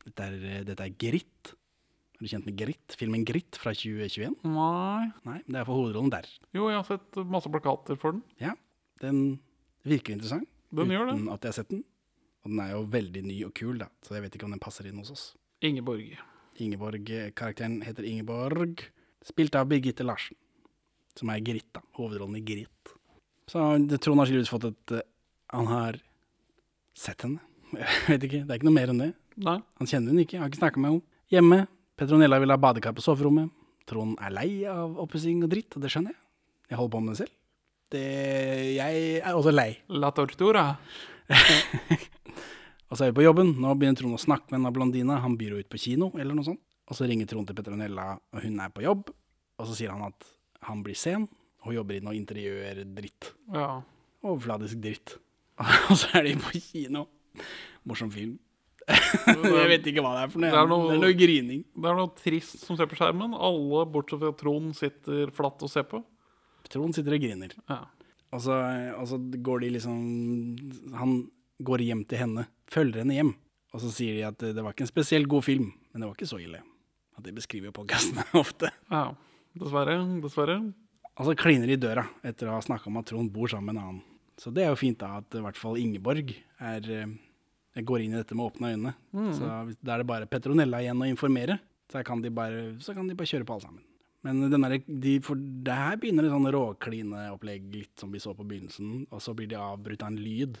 [0.03, 1.53] Dette er, eh, dette er Gritt.
[2.17, 2.97] Er du kjent med Gritt?
[2.99, 4.35] Filmen Gritt fra 2021?
[4.43, 6.27] Nei Nei, det er for hovedrollen der.
[6.55, 8.23] Jo, jeg har sett masse plakater for den.
[8.43, 8.57] Ja,
[8.99, 9.39] den
[9.87, 10.49] virker interessant.
[10.73, 11.17] Den gjør det.
[11.21, 11.83] Uten at jeg har sett den.
[12.43, 13.87] Og den er jo veldig ny og kul, da.
[14.03, 15.25] Så jeg vet ikke om den passer inn hos oss.
[15.63, 16.17] Ingeborg.
[16.59, 18.83] Ingeborg, eh, Karakteren heter Ingeborg,
[19.25, 20.35] spilt av Birgitte Larsen.
[21.15, 21.81] Som er Gritt, da.
[21.97, 22.93] Hovedrollen i Gritt.
[23.47, 25.01] Så det- Trond har tydeligvis fått et eh,
[25.53, 25.99] Han har
[26.95, 27.39] sett henne.
[27.73, 28.41] Jeg vet ikke.
[28.47, 29.13] Det er ikke noe mer enn det.
[29.37, 29.57] Nei.
[29.79, 30.39] Han kjenner henne ikke.
[30.39, 31.01] Har ikke snakka med henne.
[31.31, 31.67] Hjemme.
[31.97, 33.49] Petronella vil ha badekar på soverommet.
[33.85, 36.19] Trond er lei av oppussing og dritt, og det skjønner jeg.
[36.71, 37.33] Jeg holder på med det selv.
[37.93, 38.03] Det,
[38.73, 39.77] jeg er også lei.
[39.89, 40.65] La tortura.
[42.93, 43.55] Og så er vi på jobben.
[43.57, 45.15] Nå begynner Trond å snakke med en av blondina.
[45.23, 46.61] Han byr henne ut på kino, eller noe sånt.
[46.91, 49.09] Og så ringer Trond til Petronella, og hun er på jobb.
[49.57, 50.27] Og så sier han at
[50.67, 51.25] han blir sen,
[51.65, 53.31] og jobber i noe interiørdritt.
[53.55, 53.79] Ja.
[54.23, 55.15] Overfladisk dritt.
[55.89, 57.05] Og så er de på kino.
[57.87, 58.37] Morsom film.
[58.91, 60.51] Jeg vet ikke hva det er for noe.
[60.51, 61.61] Det er noe- det er noe grining.
[61.75, 63.35] Det er noe trist som ser på skjermen.
[63.35, 66.01] Alle bortsett fra Trond sitter flatt og ser på.
[66.71, 67.55] Trond sitter og griner.
[67.71, 67.79] Ja.
[68.33, 68.55] Og så,
[68.97, 69.97] og så går de liksom
[70.99, 71.11] Han
[71.61, 73.33] går hjem til henne, følger henne hjem.
[73.73, 76.15] Og så sier de at det var ikke en spesielt god film, men det var
[76.17, 76.61] ikke så ille.
[77.17, 78.71] At det beskriver podkastene ofte.
[78.89, 79.11] ja.
[79.53, 79.99] Dessverre.
[80.23, 80.55] Dessverre.
[81.13, 83.69] Og så kliner de i døra etter å ha snakka om at Trond bor sammen
[83.69, 83.99] med en annen.
[84.41, 88.15] Så det er jo fint da at i hvert fall Ingeborg er, eh, går inn
[88.15, 88.93] i dette med åpne øyne.
[89.37, 89.45] Så
[89.77, 91.59] da er det bare Petronella igjen å informere.
[91.93, 93.83] Så kan de bare, så kan de bare kjøre på alle sammen.
[94.25, 98.45] Men denne, de, for det her begynner et sånn råklineopplegg, litt som vi så på
[98.49, 99.03] begynnelsen.
[99.13, 100.57] Og så blir de avbrutt av en lyd,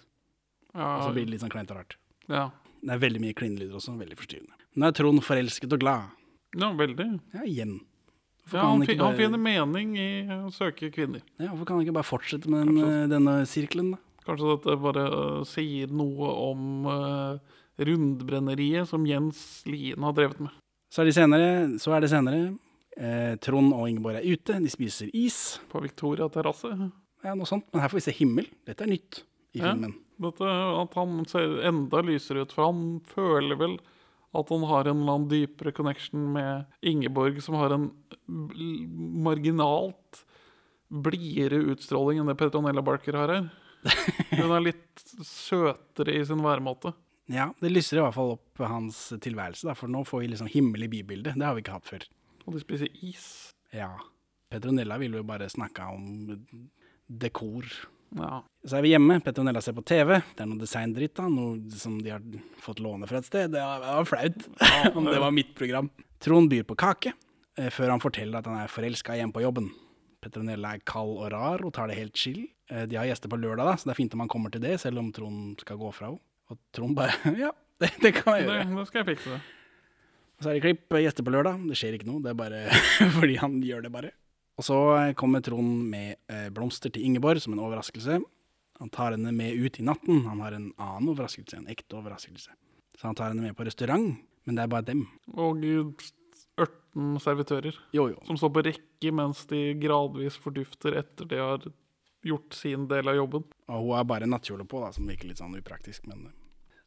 [0.73, 0.97] Ja.
[0.97, 1.97] og så blir det litt sånn kleint og rart.
[2.29, 2.49] ja.
[2.83, 4.57] Det er veldig mye klinelyder også, veldig forstyrrende.
[4.75, 6.09] Nå er Trond forelsket og glad.
[6.59, 7.05] ja, veldig.
[7.31, 7.77] Ja, igjen.
[8.51, 11.21] Ja, han, han, fi- han finner mening i å søke kvinner.
[11.39, 14.01] Ja, hvorfor kan han ikke bare fortsette med den, denne sirkelen, da?
[14.27, 17.39] Kanskje dette bare uh, sier noe om uh,
[17.79, 20.51] rundbrenneriet som Jens Lien har drevet med.
[20.91, 21.47] Så er, de senere,
[21.81, 22.41] så er det senere.
[22.99, 25.39] Eh, Trond og Ingeborg er ute, de spiser is.
[25.71, 26.69] På Victoria terrasse.
[27.23, 27.65] Ja, noe sånt.
[27.73, 28.51] Men her får vi se himmel.
[28.67, 29.23] Dette er nytt
[29.55, 29.71] i Ja.
[30.21, 33.77] Dette, at han ser enda lysere ut, for han føler vel
[34.33, 37.91] at han har en eller annen dypere connection med Ingeborg, som har en
[39.23, 40.23] marginalt
[40.93, 43.49] blidere utstråling enn det Petronella Barker har her.
[44.33, 46.93] Hun er litt søtere i sin væremåte.
[47.31, 50.49] Ja, det lyser i hvert fall opp hans tilværelse, da, for nå får vi liksom
[50.51, 51.37] himmel i bybildet.
[51.39, 52.07] Det har vi ikke hatt før.
[52.43, 53.27] Og de spiser is.
[53.73, 53.93] Ja.
[54.51, 56.43] Petronella ville jo bare snakka om
[57.07, 57.69] dekor.
[58.15, 58.41] Ja.
[58.67, 60.15] Så er vi hjemme, Petronella ser på TV.
[60.37, 61.25] Det er noe designdritt, da.
[61.31, 62.21] Noe som de har
[62.61, 63.51] fått låne fra et sted.
[63.55, 64.45] Det var, det var flaut
[64.99, 65.89] om det var mitt program.
[66.23, 67.13] Trond byr på kake,
[67.57, 69.71] eh, før han forteller at han er forelska hjemme på jobben.
[70.23, 72.45] Petronella er kald og rar og tar det helt chill.
[72.71, 74.63] Eh, De har gjester på lørdag, da, så det er fint om han kommer til
[74.63, 76.21] det, selv om Trond skal gå fra henne.
[76.53, 77.51] Og Trond bare Ja,
[77.81, 78.69] det, det kan jeg gjøre.
[78.77, 79.41] det skal jeg fikse.
[80.33, 81.59] Og så er det klipp, eh, gjester på lørdag.
[81.69, 82.63] Det skjer ikke noe, det er bare
[83.19, 84.13] fordi han gjør det bare.
[84.59, 84.77] Og så
[85.17, 88.19] kommer Trond med eh, blomster til Ingeborg som en overraskelse.
[88.81, 90.25] Han tar henne med ut i natten.
[90.27, 92.53] Han har en annen overraskelse, en ekte overraskelse.
[92.99, 94.11] Så han tar henne med på restaurant,
[94.45, 95.07] men det er bare dem.
[95.33, 95.63] Og
[96.61, 98.19] 18 servitører Jo, jo.
[98.27, 101.65] som står på rekke mens de gradvis fordufter etter de har
[102.23, 103.47] gjort sin del av jobben.
[103.73, 106.37] Og hun har bare nattkjole på, da, som virker litt sånn upraktisk, men eh.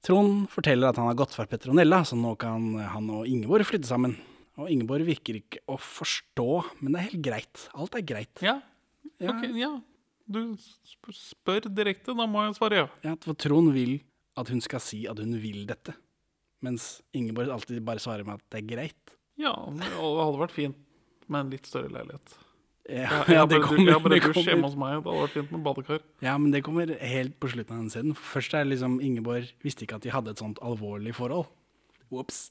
[0.06, 3.88] Trond forteller at han har gått for Petronella, så nå kan han og Ingeborg flytte
[3.90, 4.14] sammen.
[4.56, 6.46] Og Ingeborg virker ikke å forstå,
[6.80, 7.66] men det er helt greit.
[7.76, 8.40] Alt er greit.
[8.44, 8.58] Ja,
[9.20, 9.70] Ja, ok, ja.
[10.28, 10.56] Du
[11.14, 12.86] spør direkte, da må jeg svare ja.
[13.04, 14.00] ja, for Trond vil
[14.36, 15.94] at hun skal si at hun vil dette,
[16.66, 19.14] mens Ingeborg alltid bare svarer med at det er greit.
[19.40, 20.76] Ja, det hadde vært fint
[21.30, 22.34] med en litt større leilighet.
[22.90, 24.98] Ja, jeg det kommer- jeg bare dusj hjemme hos meg.
[25.02, 26.02] Det hadde vært fint med badekar.
[26.22, 28.14] Ja, men det kommer helt på slutten av den scenen.
[28.18, 31.46] Først er liksom Ingeborg visste ikke at de hadde et sånt alvorlig forhold.
[32.14, 32.50] Ops.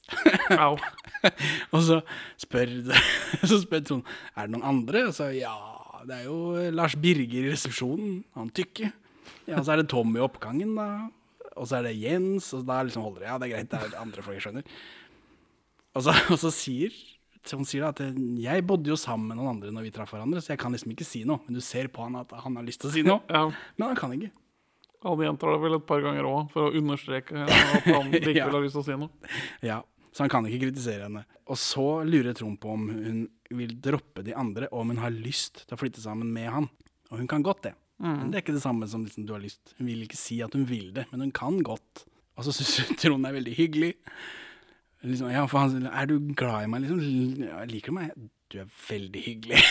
[0.51, 0.75] Au.
[1.73, 2.01] og så
[2.41, 2.73] spør,
[3.49, 5.05] så spør Trond er det noen andre.
[5.09, 5.55] Og så ja,
[6.07, 8.19] det er jo Lars Birger i resepsjonen.
[8.35, 8.91] Han tykke.
[9.49, 10.89] Ja, så er det Tom i oppgangen, da.
[11.55, 12.51] Og så er det Jens.
[12.57, 13.29] Og da liksom holder det.
[13.29, 13.71] Ja, det er greit.
[13.71, 14.77] Det er andre folk jeg skjønner.
[15.95, 16.95] Og så, og så sier
[17.45, 20.39] Trond sier da at jeg bodde jo sammen med noen andre når vi traff hverandre,
[20.41, 21.43] så jeg kan liksom ikke si noe.
[21.45, 23.21] Men du ser på han at han har lyst til å si noe.
[23.29, 23.43] Ja,
[23.77, 24.31] Men han kan ikke.
[25.05, 28.47] Han gjentar det vel et par ganger òg, for å understreke at han likevel Ja.
[28.49, 29.33] har lyst til å si noe.
[29.65, 29.79] Ja,
[30.11, 31.25] så han kan ikke kritisere henne.
[31.51, 33.19] Og så lurer Trond på om hun
[33.53, 36.69] vil droppe de andre, og om hun har lyst til å flytte sammen med han.
[37.11, 37.75] Og hun kan godt det.
[38.01, 39.75] Men det er ikke det samme som liksom, du har lyst.
[39.77, 42.01] Hun vil ikke si at hun vil det, men hun kan godt.
[42.35, 43.93] Og så syns Trond er veldig hyggelig.
[45.05, 47.45] Liksom, ja, for han sier Er du glad i meg, liksom?
[47.45, 48.15] Ja, liker du meg?
[48.51, 49.61] Du er veldig hyggelig.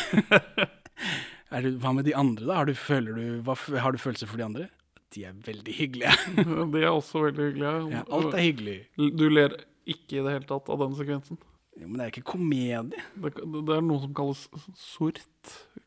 [1.55, 2.61] er du, hva med de andre, da?
[2.63, 4.69] Har du, føler du, hva, har du følelser for de andre?
[5.15, 6.15] De er veldig hyggelige.
[6.75, 7.75] de er også veldig hyggelige.
[7.95, 8.79] ja, alt er hyggelig.
[9.15, 9.57] Du ler
[9.87, 11.39] ikke i det hele tatt av den sekvensen.
[11.75, 13.03] Jo, men det er ikke komedie.
[13.19, 14.45] Det, det er noe som kalles
[14.79, 15.23] sort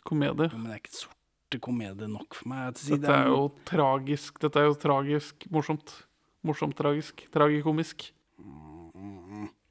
[0.08, 0.50] komedie.
[0.52, 2.80] Jo, men det er ikke sorte komedie nok for meg.
[2.80, 4.40] si Dette er jo tragisk.
[4.44, 5.96] Dette er jo tragisk morsomt.
[6.48, 7.24] Morsomt tragisk.
[7.34, 8.10] Tragikomisk.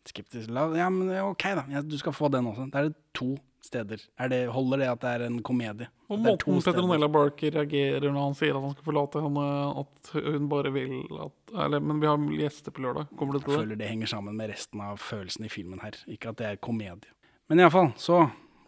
[0.06, 0.48] Skeptisk.
[0.54, 1.82] La, ja, men ok, da.
[1.84, 2.68] Du skal få den også.
[2.72, 3.34] Det er det to
[3.66, 4.00] steder.
[4.22, 5.88] Er det, holder det at det er en komedie?
[6.08, 6.60] Og måten.
[6.62, 9.44] Petronella Barker reagerer når han sier at han skal forlate henne,
[9.82, 10.96] at hun bare vil
[11.26, 13.10] at eller, Men vi har gjester på lørdag.
[13.18, 13.60] Kommer du Jeg til det?
[13.60, 15.98] føler det henger sammen med resten av følelsen i filmen her.
[16.06, 17.10] Ikke at det er komedie.
[17.50, 18.24] Men iallfall, så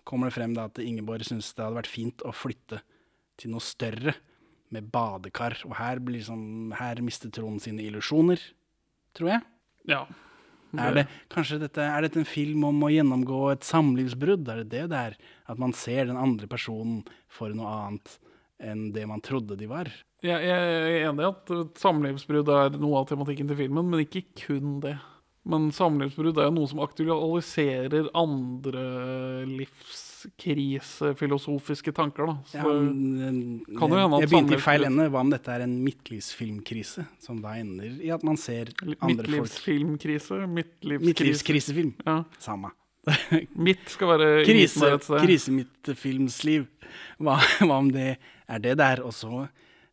[0.08, 2.82] kommer det frem da at Ingeborg syns det hadde vært fint å flytte
[3.38, 4.14] til noe større,
[4.70, 5.54] med badekar.
[5.64, 8.40] Og her, blir liksom, her mister Trond sine illusjoner.
[9.16, 9.40] tror jeg.
[9.88, 10.02] Ja.
[10.76, 11.04] Er, det,
[11.62, 14.48] dette, er dette en film om å gjennomgå et samlivsbrudd?
[14.52, 15.16] Er det det det er?
[15.48, 17.00] At man ser den andre personen
[17.32, 18.18] for noe annet
[18.58, 19.88] enn det man trodde de var?
[20.24, 24.26] Jeg, jeg er enig i at samlivsbrudd er noe av tematikken til filmen, men ikke
[24.42, 24.96] kun det.
[25.48, 28.84] Men samlivsbrudd er jo noe som aktualiserer andre
[30.36, 32.38] livskrisefilosofiske tanker, da.
[32.46, 35.10] Så Ja, men, eh, kan det hende at jeg begynte i feil ende.
[35.10, 38.66] Hva om dette er en midtlivsfilmkrise, som da ender i at man ser
[39.00, 41.06] andre folk midtlivsfilmkrise, midtlivskrise.
[41.06, 41.94] Midtlivskrisefilm.
[42.06, 42.24] Ja.
[42.38, 42.72] Samme.
[43.56, 46.66] Midt skal være Krise, krisemidtfilmsliv.
[47.18, 48.18] Hva, hva om det
[48.48, 49.02] er det der?
[49.02, 49.48] Og så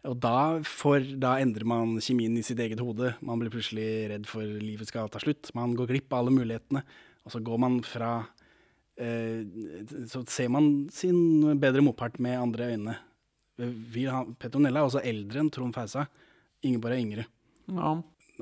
[0.05, 3.15] og da, for, da endrer man kjemien i sitt eget hode.
[3.25, 5.49] Man blir plutselig redd for livet skal ta slutt.
[5.57, 6.83] Man går glipp av alle mulighetene.
[7.25, 8.27] Og så går man fra
[8.95, 12.95] Så ser man sin bedre motpart med andre øyne.
[13.57, 16.05] Vi har, Petronella er også eldre enn Trond Fausa.
[16.65, 17.25] Ingeborg er yngre.
[17.71, 17.95] Ja.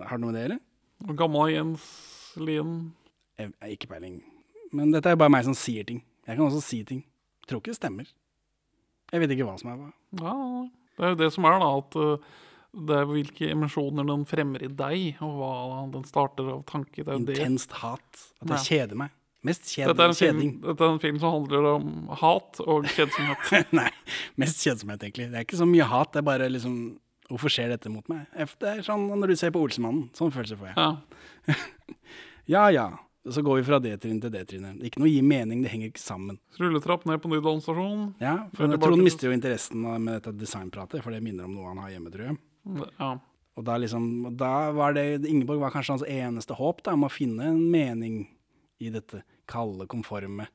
[0.08, 0.62] Har du noe med det, eller?
[1.08, 1.88] Og Gammel Jens
[2.42, 2.94] Lien.
[3.38, 4.22] Jeg jeg, ikke peiling.
[4.74, 6.02] Men dette er bare meg som sier ting.
[6.26, 7.04] Jeg kan også si ting.
[7.50, 8.10] Tror ikke det stemmer.
[9.14, 9.92] Jeg vet ikke hva som er hva.
[10.22, 10.36] Ja,
[10.98, 11.70] det er jo det som er, da.
[11.82, 12.32] At uh,
[12.90, 17.04] det er hvilke emosjoner den fremmer i deg, og hva den starter av tanke.
[17.04, 17.38] Det er jo det.
[17.38, 18.08] Intenst hat.
[18.42, 18.64] At jeg Ja.
[18.70, 19.14] kjeder meg.
[19.44, 20.52] Mest kjed, Dette er, film, kjeding.
[20.64, 21.88] dette er en film som handler om
[22.22, 23.74] hat og kjedsomhet.
[23.80, 23.90] Nei,
[24.40, 25.30] mest kjedsomhet, egentlig.
[25.34, 26.14] Det er ikke så mye hat.
[26.16, 26.78] Det er bare liksom
[27.32, 28.28] Hvorfor skjer dette mot meg?
[28.60, 30.10] Det er sånn når du ser på Olsemannen.
[30.14, 30.78] Sånn følelse får jeg.
[30.78, 31.56] Ja.
[32.52, 32.86] Ja ja.
[33.30, 34.82] Så går vi fra det trinnet til det trinnet.
[34.84, 36.36] Ikke noe gir mening, det henger ikke sammen.
[36.60, 38.10] Rulletrapp ned på Nydalen stasjon.
[38.20, 41.80] Ja, for Trond mister jo interessen med dette designpratet, for det minner om noe han
[41.80, 42.36] har hjemme, tror jeg.
[43.00, 43.14] Ja.
[43.56, 47.12] Og da liksom, da var det, Ingeborg var kanskje hans eneste håp da, om å
[47.14, 48.26] finne en mening
[48.84, 50.48] i dette kalde, konforme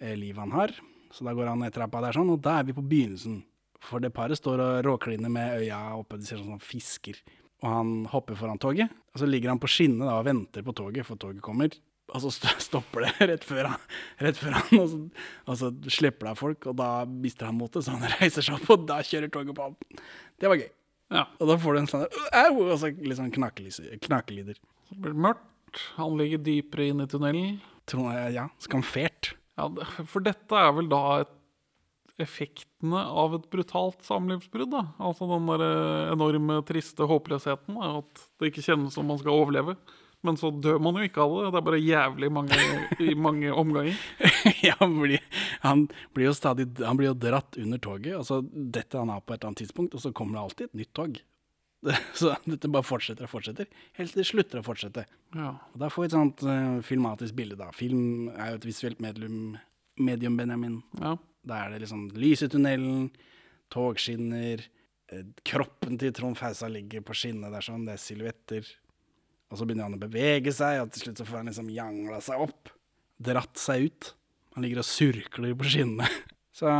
[0.00, 0.74] eh, livet han har.
[1.14, 3.40] Så da går han ned trappa der sånn, og da er vi på begynnelsen.
[3.86, 7.18] For det paret står og råkliner med øya oppe, de ser sånn som fisker.
[7.64, 10.74] Og han hopper foran toget, og så ligger han på skinnet da og venter på
[10.76, 11.72] toget, for toget kommer.
[12.14, 12.30] Og så
[12.68, 13.86] stopper det rett før han,
[14.22, 14.98] rett før han og, så,
[15.46, 18.58] og så slipper det av folk, og da mister han motet, så han reiser seg
[18.58, 20.02] opp, og da kjører toget på han.
[20.40, 20.68] Det var gøy.
[21.16, 21.26] ja.
[21.40, 22.06] Og da får du en sånn
[22.42, 24.60] au, og så litt sånn knakelyder.
[24.90, 25.80] Så blir det mørkt.
[25.96, 27.56] Han ligger dypere inn i tunnelen.
[27.86, 29.34] Tror jeg, ja, skamfert.
[29.56, 29.70] Ja,
[30.04, 31.02] for dette er vel da
[32.20, 34.72] effektene av et brutalt samlivsbrudd.
[34.72, 34.82] da.
[34.98, 37.76] Altså den der eh, enorme, triste håpløsheten.
[37.76, 39.76] da, At det ikke kjennes som man skal overleve.
[40.24, 41.50] Men så dør man jo ikke av det.
[41.52, 42.60] Det er bare jævlig mange
[43.04, 44.00] i mange omganger.
[44.66, 45.22] ja, han blir,
[45.62, 49.22] han blir jo stadig Han blir jo dratt under toget, og så detter han av
[49.22, 51.20] på et eller annet tidspunkt, og så kommer det alltid et nytt tog.
[52.18, 53.68] Så dette bare fortsetter og fortsetter,
[53.98, 55.06] helt til det slutter å fortsette.
[55.36, 55.52] Ja.
[55.72, 57.70] Og da får vi et sånt uh, filmatisk bilde, da.
[57.76, 59.56] Film er jo et visuelt medium,
[60.00, 60.80] medium Benjamin.
[61.02, 61.16] ja.
[61.46, 63.04] Da er det liksom lys i tunnelen,
[63.70, 64.64] togskinner,
[65.14, 68.70] eh, kroppen til Trond Fausa ligger på skinnet der sånn, det er silhuetter.
[69.46, 72.18] Og så begynner han å bevege seg, og til slutt så får han liksom jangla
[72.24, 72.72] seg opp.
[73.22, 74.10] Dratt seg ut.
[74.56, 76.10] Han ligger og surkler på skinnene.
[76.56, 76.70] Så,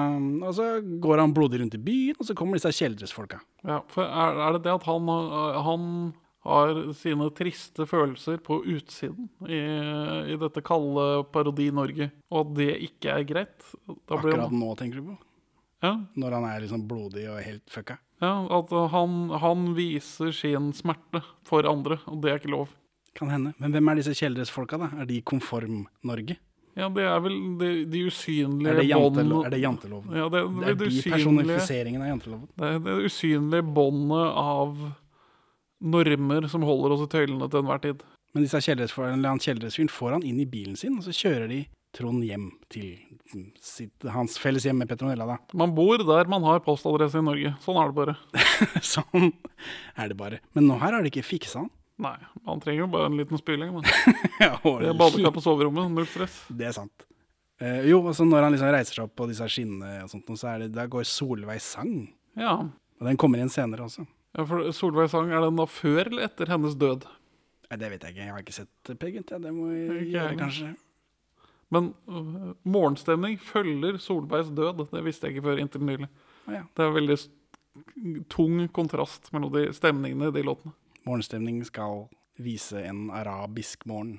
[0.41, 0.66] og så
[1.05, 3.43] går han blodig rundt i byen, og så kommer disse kjeldresfolka.
[3.68, 3.83] ja.
[3.93, 5.83] For er, er det det at han, har- han
[6.47, 9.59] har sine triste følelser på utsiden i,
[10.33, 13.68] i dette kalde Parodi-Norge, og at det ikke er greit?
[14.09, 15.18] Akkurat han, nå, tenker du på?
[15.85, 17.99] ja, Når han er liksom blodig og helt fucka.
[18.22, 22.70] Ja, at han, han viser sin smerte for andre, og det er ikke lov.
[23.16, 23.53] Kan hende.
[23.61, 24.89] Men hvem er disse kjeldresfolka, da?
[25.03, 26.39] Er de Konform-Norge?
[26.77, 30.11] Ja, det er vel de, de usynlige Er det, jante, bånd- er det janteloven?
[30.18, 32.49] Ja, det, Det det, er det, de usynlige, personifiseringen av janteloven.
[32.53, 34.83] det, er det usynlige båndet av
[35.97, 38.05] normer som holder oss i tøylene til enhver tid.
[38.37, 41.62] Men disse kjeldresfyren får han inn i bilen sin, og så kjører de
[41.97, 42.91] Trond hjem til
[43.64, 45.37] sitt, hans felles hjem med Petronella, da.
[45.57, 47.55] Man bor der man har postadresse i Norge.
[47.64, 48.16] Sånn er det bare.
[48.85, 49.31] sånn
[49.97, 50.43] er det bare.
[50.53, 51.70] Men nå her har de ikke fiksa han.
[52.03, 53.70] Nei, man trenger jo bare en liten spyling.
[53.72, 53.84] Men.
[54.42, 56.42] Ja, Det er badekar på soverommet, null stress.
[56.53, 57.07] Det er sant.
[57.59, 60.51] Eh, jo, altså når han liksom reiser seg opp på disse skinnene og sånt, så
[60.53, 61.94] er det, da går Solveig sang.
[62.36, 62.59] Ja.
[63.01, 64.05] Og den kommer inn senere også.
[64.36, 67.07] ja, for Solveig Sang, er den da før eller etter hennes død?
[67.70, 68.26] Nei, det vet jeg ikke.
[68.26, 69.32] Jeg har ikke sett Per Peggent.
[69.32, 70.74] Ja, det må jeg gjøre, kanskje.
[71.72, 74.84] Men uh, morgenstemning følger Solveigs død.
[74.92, 76.07] Det visste jeg ikke før inntil nylig.
[76.53, 76.61] Ja.
[76.76, 77.16] Det er veldig
[78.32, 80.76] tung kontrast mellom de stemningene i de låtene.
[81.07, 82.07] Morgenstemning skal
[82.42, 84.18] vise en arabisk morgen,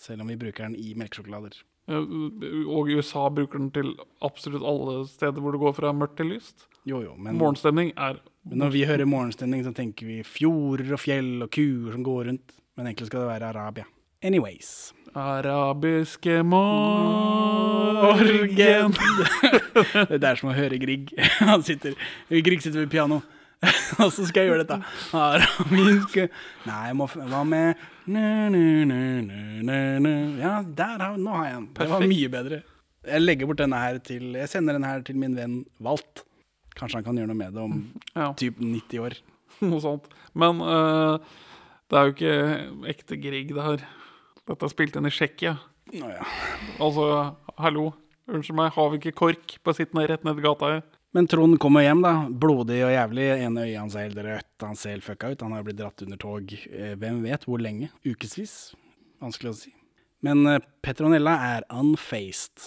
[0.00, 1.60] selv om vi bruker den i melkesjokolader.
[1.92, 3.92] Og i USA bruker den til
[4.24, 6.64] absolutt alle steder hvor det går fra mørkt til lyst.
[6.88, 11.00] Jo, jo, men Morgenstemning er men når vi hører morgenstemning, så tenker vi fjorder og
[11.00, 12.52] fjell og kuer som går rundt.
[12.76, 13.84] Men egentlig skal det være Arabia.
[14.20, 14.92] Anyways.
[15.14, 17.32] Arabiske morgen
[20.10, 21.12] det er som å høre Grieg.
[21.48, 21.96] Han sitter,
[22.28, 23.22] Grieg sitter ved piano.
[24.02, 24.78] Og så skal jeg gjøre dette.
[25.16, 26.28] Araminske
[26.66, 27.82] Nei, jeg må Hva med.
[30.40, 31.68] Ja, der har, nå har jeg den.
[31.78, 32.60] Det var mye bedre.
[33.04, 36.24] Jeg legger bort denne her til Jeg sender den her til min venn Walt.
[36.74, 37.74] Kanskje han kan gjøre noe med det om
[38.14, 39.18] Ja, typ 90 år.
[39.70, 40.08] noe sånt.
[40.34, 41.20] Men uh,
[41.90, 43.84] det er jo ikke ekte Grieg, det her.
[44.44, 45.56] Dette er spilt inn i Tsjekkia.
[45.94, 46.24] Ja.
[46.82, 47.06] Altså,
[47.60, 47.92] hallo.
[48.24, 50.84] Unnskyld meg, har vi ikke KORK på sittende rett ned gata her?
[51.14, 52.12] Men Trond kommer hjem, da.
[52.28, 53.26] Blodig og jævlig.
[53.44, 54.54] Ene øyet hans er helt rødt.
[54.64, 55.44] Han ser helt fucka ut.
[55.46, 56.50] Han har blitt dratt under tog.
[56.66, 57.90] Eh, Hvem vet hvor lenge?
[58.02, 58.72] Ukevis?
[59.22, 59.70] Vanskelig å si.
[60.26, 62.64] Men eh, Petronella er unfaced.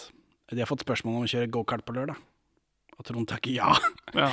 [0.53, 2.21] De har fått spørsmål om å kjøre gokart på lørdag.
[2.97, 3.73] Og Trond takker ja.
[4.15, 4.31] Ja.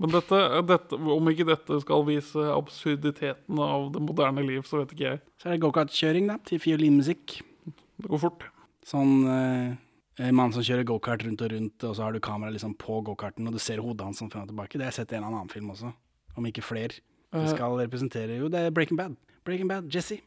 [0.00, 0.36] Men dette,
[0.68, 5.20] dette, om ikke dette skal vise absurditeten av det moderne liv, så vet ikke jeg.
[5.40, 7.40] Så er det gokartkjøring, da, til fiolinmusikk.
[8.00, 8.46] Det går fort.
[8.88, 9.74] Sånn eh,
[10.20, 13.00] en mann som kjører gokart rundt og rundt, og så har du kamera liksom på
[13.06, 14.76] gokarten, og du ser hodet hans som frem og tilbake.
[14.78, 15.92] Det har jeg sett i en eller annen film også,
[16.36, 17.00] om ikke flere.
[17.30, 17.48] Det Eh.
[17.54, 19.16] skal representere Jo, det er Breaking Bad.
[19.44, 20.20] Breaking Bad, Jesse.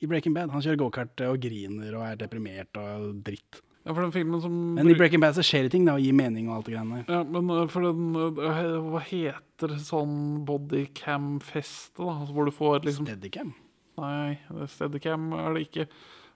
[0.00, 0.50] I Breaking Bad.
[0.50, 3.60] Han kjører gokart og griner og er deprimert og dritt.
[3.86, 6.00] Ja, for den filmen som Men i Breaking Bad så skjer det ting, da, og
[6.02, 7.14] gir mening og alt det greiene der.
[7.14, 12.12] Ja, men øh, for den Hva heter sånn bodycam-feste, da?
[12.20, 13.54] Altså, hvor du får liksom Steadicam.
[13.98, 14.38] Nei,
[14.70, 15.88] steadycam er det ikke.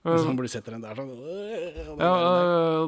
[0.02, 1.10] Uh, man blir sett den der sånn.
[1.94, 2.14] ja,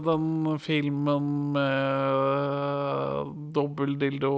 [0.03, 4.33] den øh, filmen med dobbeldildo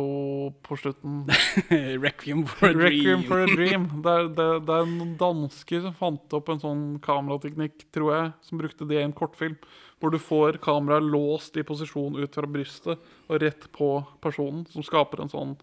[0.60, 1.22] på slutten.
[2.04, 2.82] Requiem for a Dream.
[2.84, 3.86] Requiem for a Dream.
[4.04, 8.28] Det er, det, det er noen dansker som fant opp en sånn kamerateknikk, tror jeg,
[8.44, 9.56] som brukte det i en kortfilm.
[9.96, 13.00] Hvor du får kameraet låst i posisjon ut fra brystet
[13.30, 15.56] og rett på personen, som skaper en sånn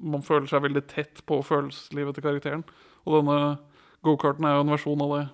[0.00, 2.68] Man føler seg veldig tett på følelseslivet til karakteren.
[3.04, 3.40] Og denne
[4.04, 5.26] gokarten er jo en versjon av det.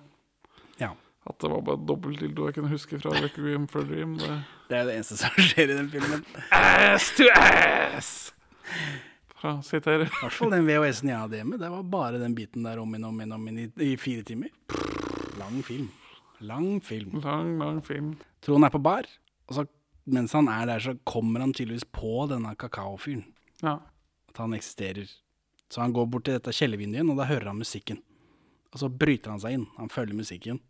[1.27, 4.15] At det var bare dobbeltdildo jeg kunne huske fra Requiem for a Dream.
[4.21, 4.35] Det.
[4.69, 6.23] Det er det eneste som skjer i den filmen.
[6.55, 8.11] Ass to ass!
[9.37, 10.07] Fra sitere.
[10.07, 11.59] I hvert fall den VHS-en jeg hadde hjemme.
[11.61, 14.53] Det var bare den biten der om igjen om igjen om igjen i fire timer.
[15.37, 15.89] Lang film.
[16.39, 17.19] Lang film.
[17.23, 18.13] Lang, lang film.
[18.45, 19.07] Trond er på bar,
[19.49, 19.65] og så,
[20.09, 23.25] mens han er der, så kommer han tydeligvis på denne kakaofyren.
[23.65, 23.79] Ja.
[24.31, 25.09] At han eksisterer.
[25.67, 27.99] Så han går bort til dette kjellervinduet og da hører han musikken.
[28.71, 29.65] Og så bryter han seg inn.
[29.77, 30.61] Han følger musikken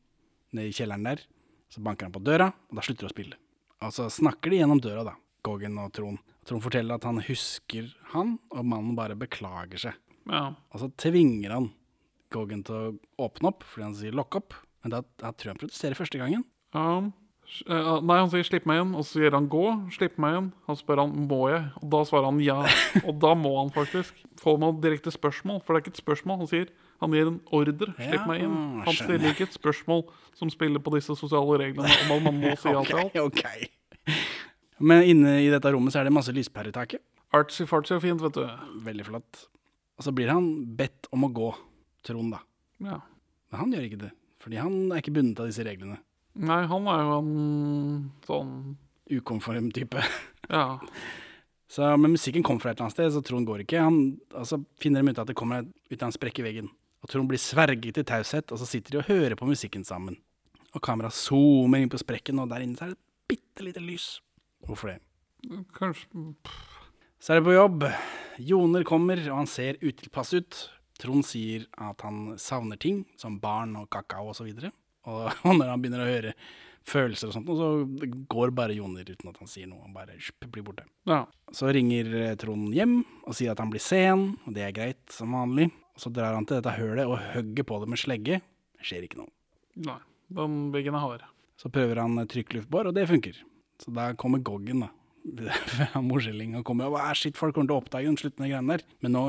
[0.55, 1.23] ned i kjelleren der.
[1.69, 3.35] Så banker han på døra, og da slutter de å spille.
[3.83, 6.19] Og så snakker de gjennom døra, da, Goggen og Trond.
[6.47, 9.93] Trond forteller at han husker han, og mannen bare beklager seg.
[10.31, 10.53] ja.
[10.71, 11.71] Og så tvinger han
[12.31, 12.95] Goggen til å
[13.27, 14.55] åpne opp, fordi han sier 'lock opp'.
[14.83, 16.43] Men da, da tror jeg han protesterer første gangen.
[16.75, 17.11] Ja.
[17.71, 19.91] Eh, Nei, han sier 'slipp meg inn', og så sier han 'gå'.
[19.95, 20.49] Slipp meg inn.
[20.67, 22.59] Han spør han 'må jeg', og da svarer han ja.
[23.07, 24.13] Og da må han faktisk.
[24.39, 26.37] Får man direkte spørsmål, for det er ikke et spørsmål.
[26.43, 26.67] Han sier
[27.01, 27.91] han gir en ordre.
[27.93, 28.81] 'Slipp meg inn'.
[28.85, 30.05] Han stiller ikke et spørsmål
[30.37, 33.19] som spiller på disse sosiale reglene om at man må si ja til alt.
[33.27, 34.15] Ok, ok.
[34.79, 37.01] Men inne i dette rommet så er det masse lyspærer i taket.
[37.35, 38.45] Artsy-fartsy og fint, vet du.
[38.85, 39.47] Veldig flott.
[39.97, 41.51] Og så blir han bedt om å gå,
[42.05, 42.43] Trond, da.
[42.85, 42.99] Ja.
[43.51, 44.11] Men han gjør ikke det,
[44.43, 45.97] fordi han er ikke bundet av disse reglene.
[46.37, 47.31] Nei, han er jo en
[48.27, 48.57] sånn
[49.17, 50.03] Ukonform type.
[50.47, 50.77] Ja.
[51.67, 53.81] Så, men musikken kom fra et eller annet sted, så Trond går ikke.
[53.83, 53.97] Han,
[54.31, 56.69] altså, finner dem ut at det kommer ut av en sprekk i veggen.
[57.03, 60.17] Og Trond blir sverget til taushet, og så sitter de og hører på musikken sammen.
[60.73, 64.07] Og kameraet zoomer inn på sprekken, og der inne er det et bitte lite lys.
[64.65, 64.99] Hvorfor det?
[65.77, 66.07] Kanskje
[67.19, 67.85] Så er det på jobb.
[68.37, 70.57] Joner kommer, og han ser utilpass ut.
[70.97, 74.49] Trond sier at han savner ting, som barn og kakao osv.
[74.49, 76.33] Og, og når han begynner å høre
[76.87, 79.83] følelser og sånt, og så går bare Joner uten at han sier noe.
[79.83, 80.15] Han bare
[80.47, 80.87] blir borte.
[81.09, 81.25] Ja.
[81.55, 85.03] Så ringer eh, Trond hjem og sier at han blir sen, og det er greit,
[85.13, 85.69] som vanlig.
[85.97, 88.37] Og så drar han til dette hølet og hogger på det med slegge.
[88.77, 89.31] Det Skjer ikke noe.
[89.81, 89.97] Nei.
[90.29, 91.23] Byggene er hard.
[91.57, 93.39] Så prøver han trykkluftbår, og det funker.
[93.81, 94.91] Så da kommer Goggen, da.
[96.05, 98.85] Morselling kommer og er folk kommer til å oppdage den sluttende greiene der.
[99.03, 99.23] Men nå,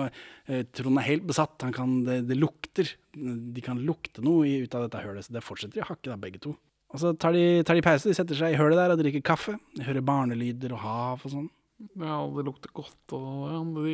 [0.47, 1.57] eh, Trond er helt besatt.
[1.65, 2.93] Han kan, det, det lukter.
[3.17, 6.21] De kan lukte noe i, ut av dette hølet, så det fortsetter å hakke, da,
[6.21, 6.55] begge to.
[6.93, 9.25] Og så tar de, tar de pause, de setter seg i hølet der og drikker
[9.25, 9.57] kaffe.
[9.77, 11.49] De hører barnelyder og hav og sånn.
[11.79, 13.15] Ja, det lukter godt.
[13.15, 13.45] Og,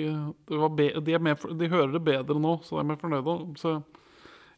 [0.01, 0.15] ja,
[0.49, 3.37] de, de, de, er mer, de hører det bedre nå, så de er mer fornøyde.
[3.61, 3.75] Så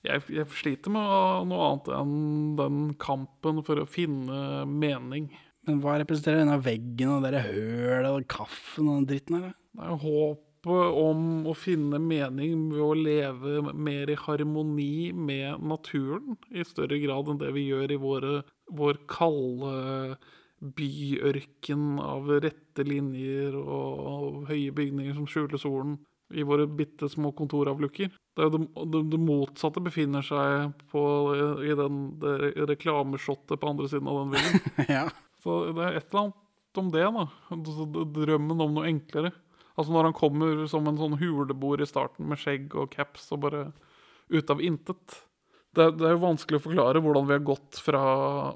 [0.07, 2.14] jeg, jeg sliter med noe annet enn
[2.61, 5.33] den kampen for å finne mening.
[5.66, 9.55] Men hva representerer denne veggen og dere hølet og kaffen og den dritten her.
[9.77, 16.39] Det er håpet om å finne mening ved å leve mer i harmoni med naturen,
[16.55, 18.35] i større grad enn det vi gjør i våre,
[18.70, 19.74] vår kalde
[20.61, 25.98] byørken av rette linjer og høye bygninger som skjuler solen.
[26.34, 28.09] I våre bitte små kontoravlukker.
[28.11, 31.02] Det, det, det, motsatte befinner seg på,
[31.62, 34.64] i den, det reklameshottet på andre siden av den veggen.
[34.96, 35.04] ja.
[35.44, 37.26] Så det er et eller annet om det, da.
[37.54, 37.86] Altså,
[38.16, 39.30] Drømmen om noe enklere.
[39.76, 43.44] Altså når han kommer som en sånn huleboer i starten med skjegg og caps og
[43.44, 43.62] bare
[44.32, 45.20] ut av intet.
[45.76, 48.02] Det, det er jo vanskelig å forklare hvordan vi har gått fra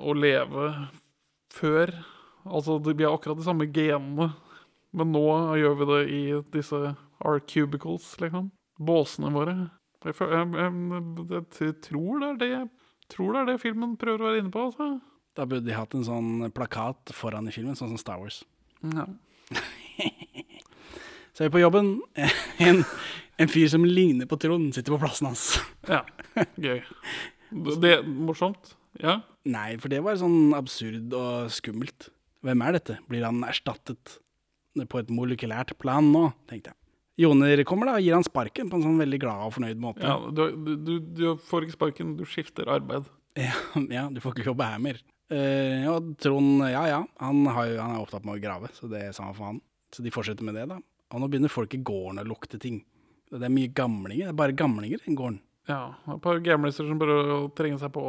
[0.00, 0.70] å leve
[1.54, 1.92] før.
[2.46, 4.30] Altså det, vi har akkurat de samme genene,
[4.96, 5.26] men nå
[5.60, 6.22] gjør vi det i
[6.54, 8.50] disse R-cubicles, liksom.
[8.80, 9.56] Båsene våre.
[10.06, 12.52] Jeg, jeg, jeg, jeg, tror det er det
[13.10, 14.68] tror det er det filmen prøver å være inne på.
[14.70, 15.00] altså.
[15.36, 18.42] Da burde de hatt en sånn plakat foran i filmen, sånn som Star Wars.
[18.94, 19.06] Ja.
[21.34, 21.98] Så er vi på jobben.
[22.60, 22.82] En,
[23.40, 25.44] en fyr som ligner på Trond, sitter på plassen hans.
[25.88, 26.02] ja.
[26.60, 26.82] Gøy.
[27.50, 28.74] Det er morsomt.
[29.00, 29.20] Ja.
[29.48, 32.10] Nei, for det var sånn absurd og skummelt.
[32.44, 32.98] Hvem er dette?
[33.08, 34.18] Blir han erstattet
[34.90, 36.78] på et molekylært plan nå, tenkte jeg.
[37.20, 40.04] Joner kommer da og gir han sparken på en sånn veldig glad og fornøyd måte.
[40.06, 43.08] ja du, du, du, får ikke sparken, du skifter arbeid.
[43.38, 43.54] Ja,
[43.94, 44.96] ja, du får ikke jobbe her mer.
[45.30, 49.04] Uh, og Trond, ja ja, han, har han er opptatt med å grave, så det
[49.06, 49.60] er samme for han.
[49.94, 50.80] Så de fortsetter med det, da.
[51.14, 52.80] Og nå begynner folk i gården å lukte ting.
[53.30, 55.38] Det er mye gamlinger, det er bare gamlinger i gården.
[55.70, 58.02] Ja, et par gamliser som bare trenger seg på.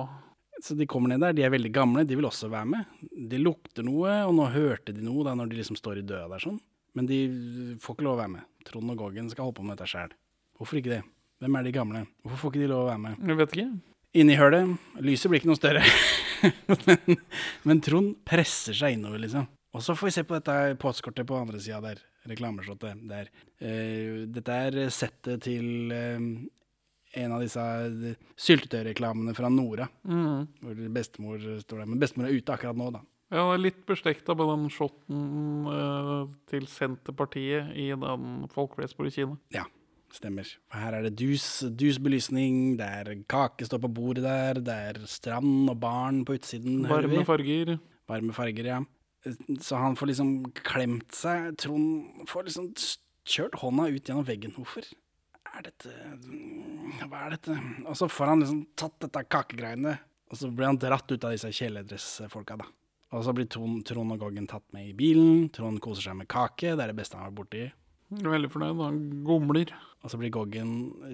[0.61, 3.05] Så de kommer ned der, de er veldig gamle, de vil også være med.
[3.31, 6.29] De lukter noe, og nå hørte de noe da når de liksom står i døra
[6.29, 6.59] der sånn.
[6.97, 7.21] Men de
[7.81, 8.49] får ikke lov å være med.
[8.67, 10.13] Trond og Goggen skal holde på med dette sjæl.
[10.59, 11.01] Hvorfor ikke det?
[11.41, 12.03] Hvem er de gamle?
[12.21, 13.23] Hvorfor får ikke de lov å være med?
[13.31, 13.69] Jeg vet ikke.
[14.21, 14.75] Inni hølet,
[15.07, 15.81] lyset blir ikke noe større.
[16.85, 17.19] men,
[17.65, 19.47] men Trond presser seg innover, liksom.
[19.71, 23.31] Og så får vi se på dette postkortet på andre sida der, reklameslottet der.
[23.63, 26.19] Uh, dette er settet til eh,
[27.17, 29.87] en av disse eh, syltetøyreklamene fra Nora.
[30.07, 30.47] Mm.
[30.61, 31.89] Hvor bestemor står der.
[31.89, 33.03] Men bestemor er ute akkurat nå, da.
[33.31, 39.13] Ja, det er litt beslekta med den shoten uh, til Senterpartiet i den Folkeflesborg i
[39.15, 39.37] Kina.
[39.55, 39.63] Ja,
[40.11, 40.49] stemmer.
[40.67, 41.45] For her er det dus,
[41.79, 46.83] dusbelysning, det er kake står på bordet der, det er strand og barn på utsiden.
[46.91, 47.77] Varme farger.
[48.11, 48.81] Varme farger, ja.
[49.63, 50.33] Så han får liksom
[50.65, 51.53] klemt seg.
[51.61, 52.71] Trond får liksom
[53.31, 54.51] kjørt hånda ut gjennom veggen.
[54.57, 54.87] Hvorfor
[55.57, 55.91] er dette
[57.07, 57.57] Hva er dette?
[57.85, 59.97] Og så får han liksom tatt dette kakegreiene,
[60.31, 62.67] og så blir han dratt ut av disse kjeledressfolka, da.
[63.11, 65.49] Og så blir Trond, og Goggen tatt med i bilen.
[65.51, 67.63] Trond koser seg med kake, det er det beste han har vært borti.
[68.19, 68.79] Er Veldig fornøyd.
[68.83, 69.73] Han gomler.
[70.01, 70.71] Og så blir Goggen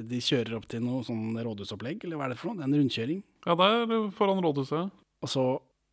[0.09, 2.61] De kjører opp til noe sånn rådhusopplegg, eller hva er det for noe?
[2.61, 3.19] Det er en rundkjøring.
[3.47, 4.93] Ja, der foran rådhuset.
[5.25, 5.45] Og så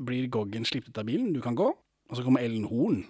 [0.04, 1.70] blir Goggen sluppet ut av bilen, du kan gå.
[1.72, 3.00] Og så kommer Ellen Horn.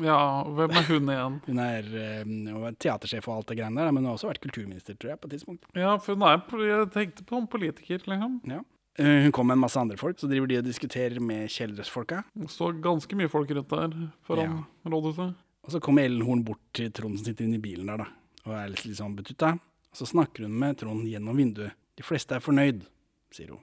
[0.00, 0.18] Ja,
[0.48, 1.34] hvem er hun igjen?
[1.46, 4.96] Hun er er teatersjef og alt det greiene der, men hun har også vært kulturminister,
[4.96, 5.66] tror jeg, på et tidspunkt.
[5.76, 8.40] Ja, for hun er Jeg tenkte på en politiker, liksom.
[8.48, 8.62] Ja.
[8.98, 12.24] Eh, Hun kom med en masse andre folk, så driver de og diskuterer med kjeledressfolka.
[12.34, 15.34] Det står ganske mye folk rundt der foran rådhuset.
[15.64, 18.08] Og så kommer Ellen Horn bort til Trond som sitter inne i bilen der, da,
[18.46, 19.54] og er litt, litt sånn betutta.
[19.92, 21.72] Og så snakker hun med Trond gjennom vinduet.
[21.96, 22.82] De fleste er fornøyd,
[23.32, 23.60] sier hun.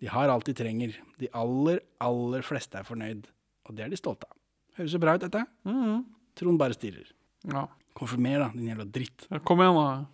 [0.00, 0.96] De har alt de trenger.
[1.18, 3.26] De aller, aller fleste er fornøyd.
[3.64, 4.36] Og det er de stolte av.
[4.78, 5.44] Høres jo bra ut, dette.
[5.68, 6.02] Mhm.
[6.34, 7.06] Trond bare stirrer.
[7.46, 7.66] Ja.
[7.94, 9.28] Konfirmer, da, din jævla dritt.
[9.30, 10.06] Ja, Kom igjen, da.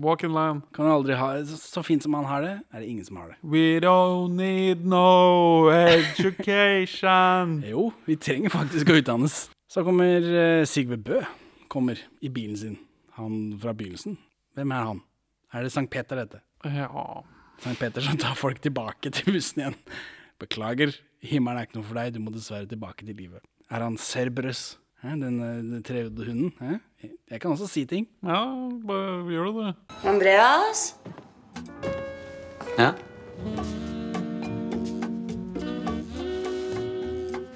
[0.00, 0.62] Walk in line.
[0.72, 3.18] Kan du aldri ha så, så fint som han har det, er det ingen som
[3.20, 3.36] har det.
[3.44, 7.58] We don't need no education.
[7.72, 9.36] Jo, vi trenger faktisk å utdannes.
[9.68, 11.20] Så kommer eh, Sigve Bø
[11.68, 12.78] kommer i bilen sin.
[13.18, 14.16] Han fra begynnelsen.
[14.56, 15.02] Hvem er han?
[15.52, 16.40] Er det Sankt Peter, dette?
[16.64, 16.88] Ja.
[17.60, 19.76] Sankt Peter som tar folk tilbake til bussen igjen.
[20.40, 20.94] Beklager,
[21.24, 23.44] himmelen er ikke noe for deg, du må dessverre tilbake til livet.
[23.70, 26.80] Er han Cerberus, den, eh, den trehodede hunden?
[27.30, 28.06] Jeg kan også si ting.
[28.22, 28.44] ja,
[28.86, 29.74] bare gjør du det.
[30.04, 30.94] Andreas?
[32.78, 32.92] Ja.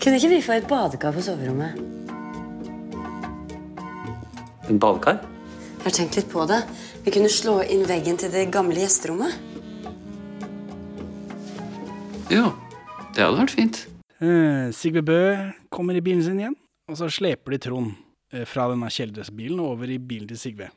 [0.01, 1.79] Kunne ikke vi få et badekar på soverommet?
[4.71, 5.21] En badekar?
[5.21, 6.65] Jeg har tenkt litt på det.
[7.05, 9.39] Vi kunne slå inn veggen til det gamle gjesterommet.
[12.31, 12.51] Jo,
[13.15, 13.90] det hadde vært fint.
[14.21, 15.21] Eh, Sigve Bø
[15.73, 16.57] kommer i bilen sin igjen,
[16.91, 17.95] og så sleper de Trond
[18.35, 20.69] eh, fra denne kjeledressbilen og over i bilen til Sigve.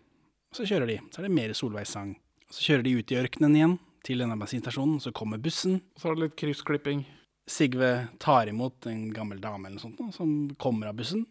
[0.53, 0.95] Og så kjører de.
[1.11, 2.13] Så er det mer Solveig-sang.
[2.47, 5.01] Så kjører de ut i ørkenen igjen, til denne bensinstasjonen.
[5.03, 5.81] Så kommer bussen.
[5.99, 7.03] Så er det litt kryssklipping.
[7.49, 7.91] Sigve
[8.23, 11.25] tar imot en gammel dame eller noe sånt, som kommer av bussen.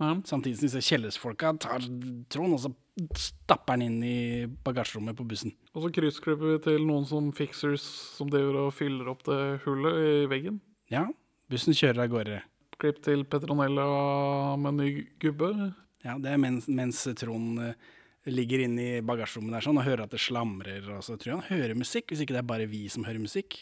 [0.00, 0.14] Ja.
[0.24, 1.84] Samtidig som disse kjellersfolka tar
[2.32, 2.72] Trond, og så
[3.20, 5.52] stapper han inn i bagasjerommet på bussen.
[5.74, 7.84] Og så kryssklipper vi til noen som fixers
[8.16, 10.62] som driver og fyller opp det hullet i veggen.
[10.90, 11.10] Ja,
[11.50, 12.40] bussen kjører av gårde.
[12.80, 13.86] Klipp til Petronella
[14.60, 14.90] med ny
[15.20, 15.50] gubbe.
[16.04, 17.74] Ja, det er mens, mens Trond eh,
[18.30, 21.40] ligger inne i bagasjerommet der sånn, og hører at det slamrer, og så tror jeg
[21.42, 23.58] han hører musikk, hvis ikke det er bare vi som hører musikk.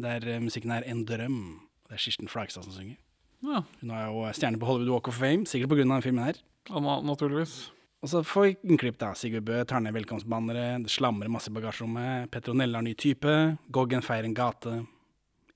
[0.00, 1.60] Der eh, musikken er En drøm.
[1.86, 2.96] Det er Kirsten Flagstad som synger.
[3.44, 6.40] Ja, Hun er jo stjerne på Hollywood Walk of Fame, sikkert av den filmen her.
[6.70, 7.70] ja na naturligvis.
[8.02, 9.12] Og så får vi en klipp da.
[9.14, 13.32] Sigurd Bø tar ned velkomstbannere, det slamrer masse i bagasjerommet, Petronella har ny type,
[13.72, 14.74] Goggen feirer en gate.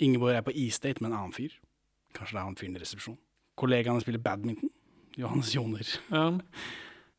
[0.01, 1.53] Ingeborg er på E-State med en annen fyr.
[2.16, 3.18] Kanskje det er han fyren i resepsjon.
[3.61, 4.72] Kollegaene spiller badminton.
[5.18, 5.86] Johannes Joner.
[6.09, 6.26] Ja.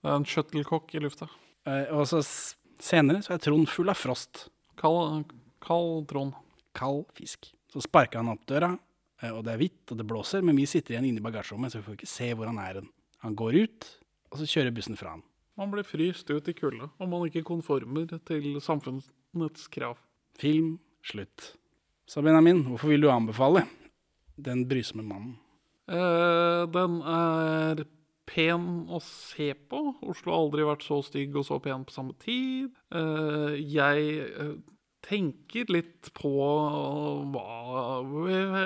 [0.02, 1.28] Det er en shuttlecock i lufta.
[1.70, 2.22] Eh, og så
[2.82, 4.48] senere så er Trond full av frost.
[4.82, 6.38] Kald, kald Trond.
[6.78, 7.52] Kald fisk.
[7.72, 8.74] Så sparker han opp døra,
[9.22, 11.72] eh, og det er hvitt, og det blåser, men vi sitter igjen inne i bagasjerommet,
[11.72, 12.90] så vi får ikke se hvor han er hen.
[13.22, 13.90] Han går ut,
[14.32, 15.26] og så kjører bussen fra han.
[15.60, 20.00] Man blir fryst ut i kulda om man ikke konformer til samfunnets krav.
[20.40, 21.52] Film slutt.
[22.12, 23.64] Så Benjamin, hvorfor vil du anbefale
[24.36, 25.38] Den brysomme mannen?
[25.88, 27.86] Uh, den er
[28.28, 29.80] pen å se på.
[30.04, 32.68] Oslo har aldri vært så stygg og så pen på samme tid.
[32.92, 34.52] Uh, jeg eh,
[35.08, 36.34] tenker litt på
[37.32, 38.04] hva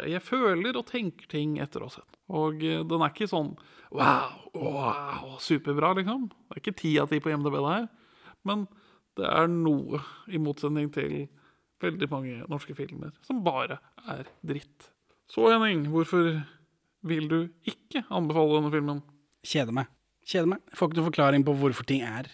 [0.10, 2.22] Jeg føler og tenker ting etter å ha sett den.
[2.42, 3.54] Og den er ikke sånn
[3.94, 6.32] wow, wow, superbra, liksom.
[6.34, 7.90] Det er ikke ti av ti på IMDb det her.
[8.46, 8.66] Men
[9.22, 10.02] det er noe,
[10.34, 11.28] i motsetning til
[11.84, 13.80] veldig mange norske filmer, som bare
[14.12, 14.92] er dritt.
[15.32, 16.38] Så Henning, hvorfor
[17.06, 19.04] vil du ikke anbefale denne filmen?
[19.46, 19.92] Kjeder meg.
[20.26, 20.64] Kjeder meg.
[20.72, 22.30] Jeg får ikke noen forklaring på hvorfor ting er.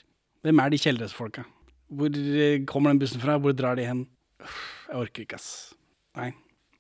[0.46, 1.44] Hvem er de kjeldresfolka?
[1.92, 3.36] Hvor eh, kommer den bussen fra?
[3.42, 4.06] Hvor drar de hen?
[4.88, 5.74] Jeg orker ikke, ass.
[6.18, 6.32] Nei.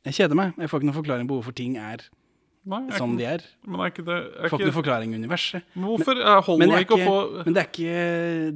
[0.07, 0.55] Jeg kjeder meg.
[0.57, 2.07] Jeg får ikke noen forklaring på hvorfor ting er
[2.71, 3.43] Nei, som ikke, de er.
[3.65, 5.67] Men er ikke det er Jeg får ikke noen forklaring i universet.
[5.73, 7.99] men Hvorfor eh, er ikke å få men det er ikke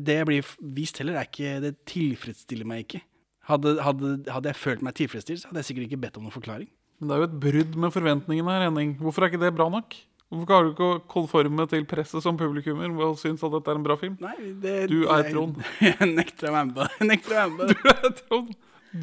[0.07, 1.19] det jeg blir vist heller.
[1.19, 3.01] Er det tilfredsstiller meg ikke.
[3.45, 6.33] Hadde, hadde, hadde jeg følt meg tilfredsstilt, så hadde jeg sikkert ikke bedt om noen
[6.33, 6.67] forklaring.
[6.99, 8.95] Men det er jo et brudd med forventningene her, Henning.
[8.97, 9.93] Hvorfor er ikke det bra nok?
[10.31, 13.77] Hvorfor klarer du ikke å konforme til presset som publikummer og synes at dette er
[13.77, 14.15] en bra film?
[14.23, 14.33] Nei,
[14.63, 15.59] det, Du er jeg- Trond.
[15.85, 16.91] Jeg nekter å være med på det.
[16.99, 17.75] Jeg nekter å være med på det.
[17.75, 18.55] Du er Trond.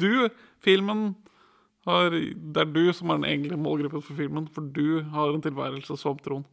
[0.03, 0.29] Du,
[0.65, 1.03] filmen
[1.87, 5.41] har Det er du som er den egentlige målgruppen for filmen, for du har en
[5.43, 6.43] tilværelse som Trond.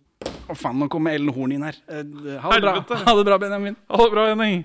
[0.51, 1.77] Å faen, nå kommer Ellen Horn inn her.
[1.89, 2.05] Eh,
[2.43, 2.73] Ha det bra,
[3.07, 3.77] ha det bra Benjamin.
[3.91, 4.65] Ha det bra, Henning.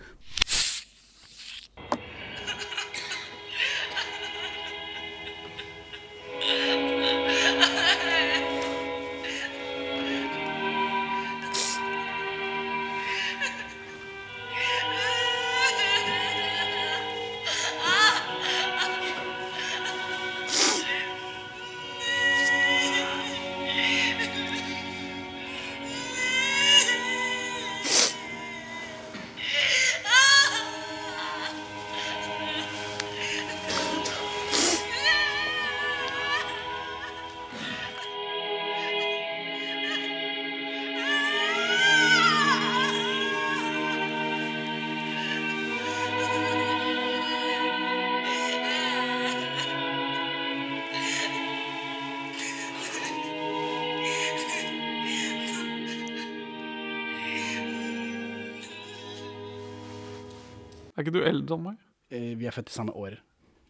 [61.41, 61.77] Eldre enn meg?
[62.11, 63.17] Eh, Vi er født i samme år.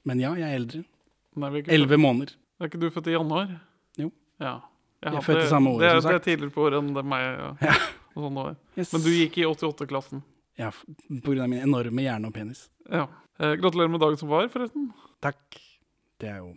[0.06, 0.84] Men ja, jeg er eldre.
[1.72, 2.36] Elleve måneder.
[2.62, 3.52] Er ikke du født i januar?
[3.98, 4.12] Jo.
[4.42, 4.60] Ja.
[5.02, 7.04] Jeg er født i samme år, det, som Det er tidligere på året enn det
[7.06, 7.24] meg.
[7.40, 7.52] Ja.
[7.72, 7.76] Ja.
[8.12, 8.58] Og sånn.
[8.78, 8.92] Yes.
[8.94, 10.22] Men du gikk i 88-klassen.
[10.60, 10.70] Ja,
[11.24, 11.48] pga.
[11.48, 12.66] min enorme hjerne og penis.
[12.92, 13.06] Ja.
[13.40, 14.90] Eh, gratulerer med dagen som var, forresten.
[15.24, 15.40] Takk.
[16.20, 16.52] Det er jo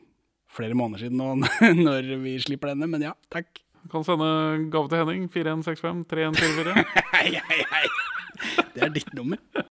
[0.55, 1.31] flere måneder siden nå
[1.87, 3.62] når vi slipper denne, men ja, takk.
[3.85, 4.27] Du kan sende
[4.73, 5.29] gave til Henning.
[5.31, 6.85] 4165 3144.
[7.15, 7.87] Hei, hei, hei.
[8.75, 9.39] Det er ditt nummer.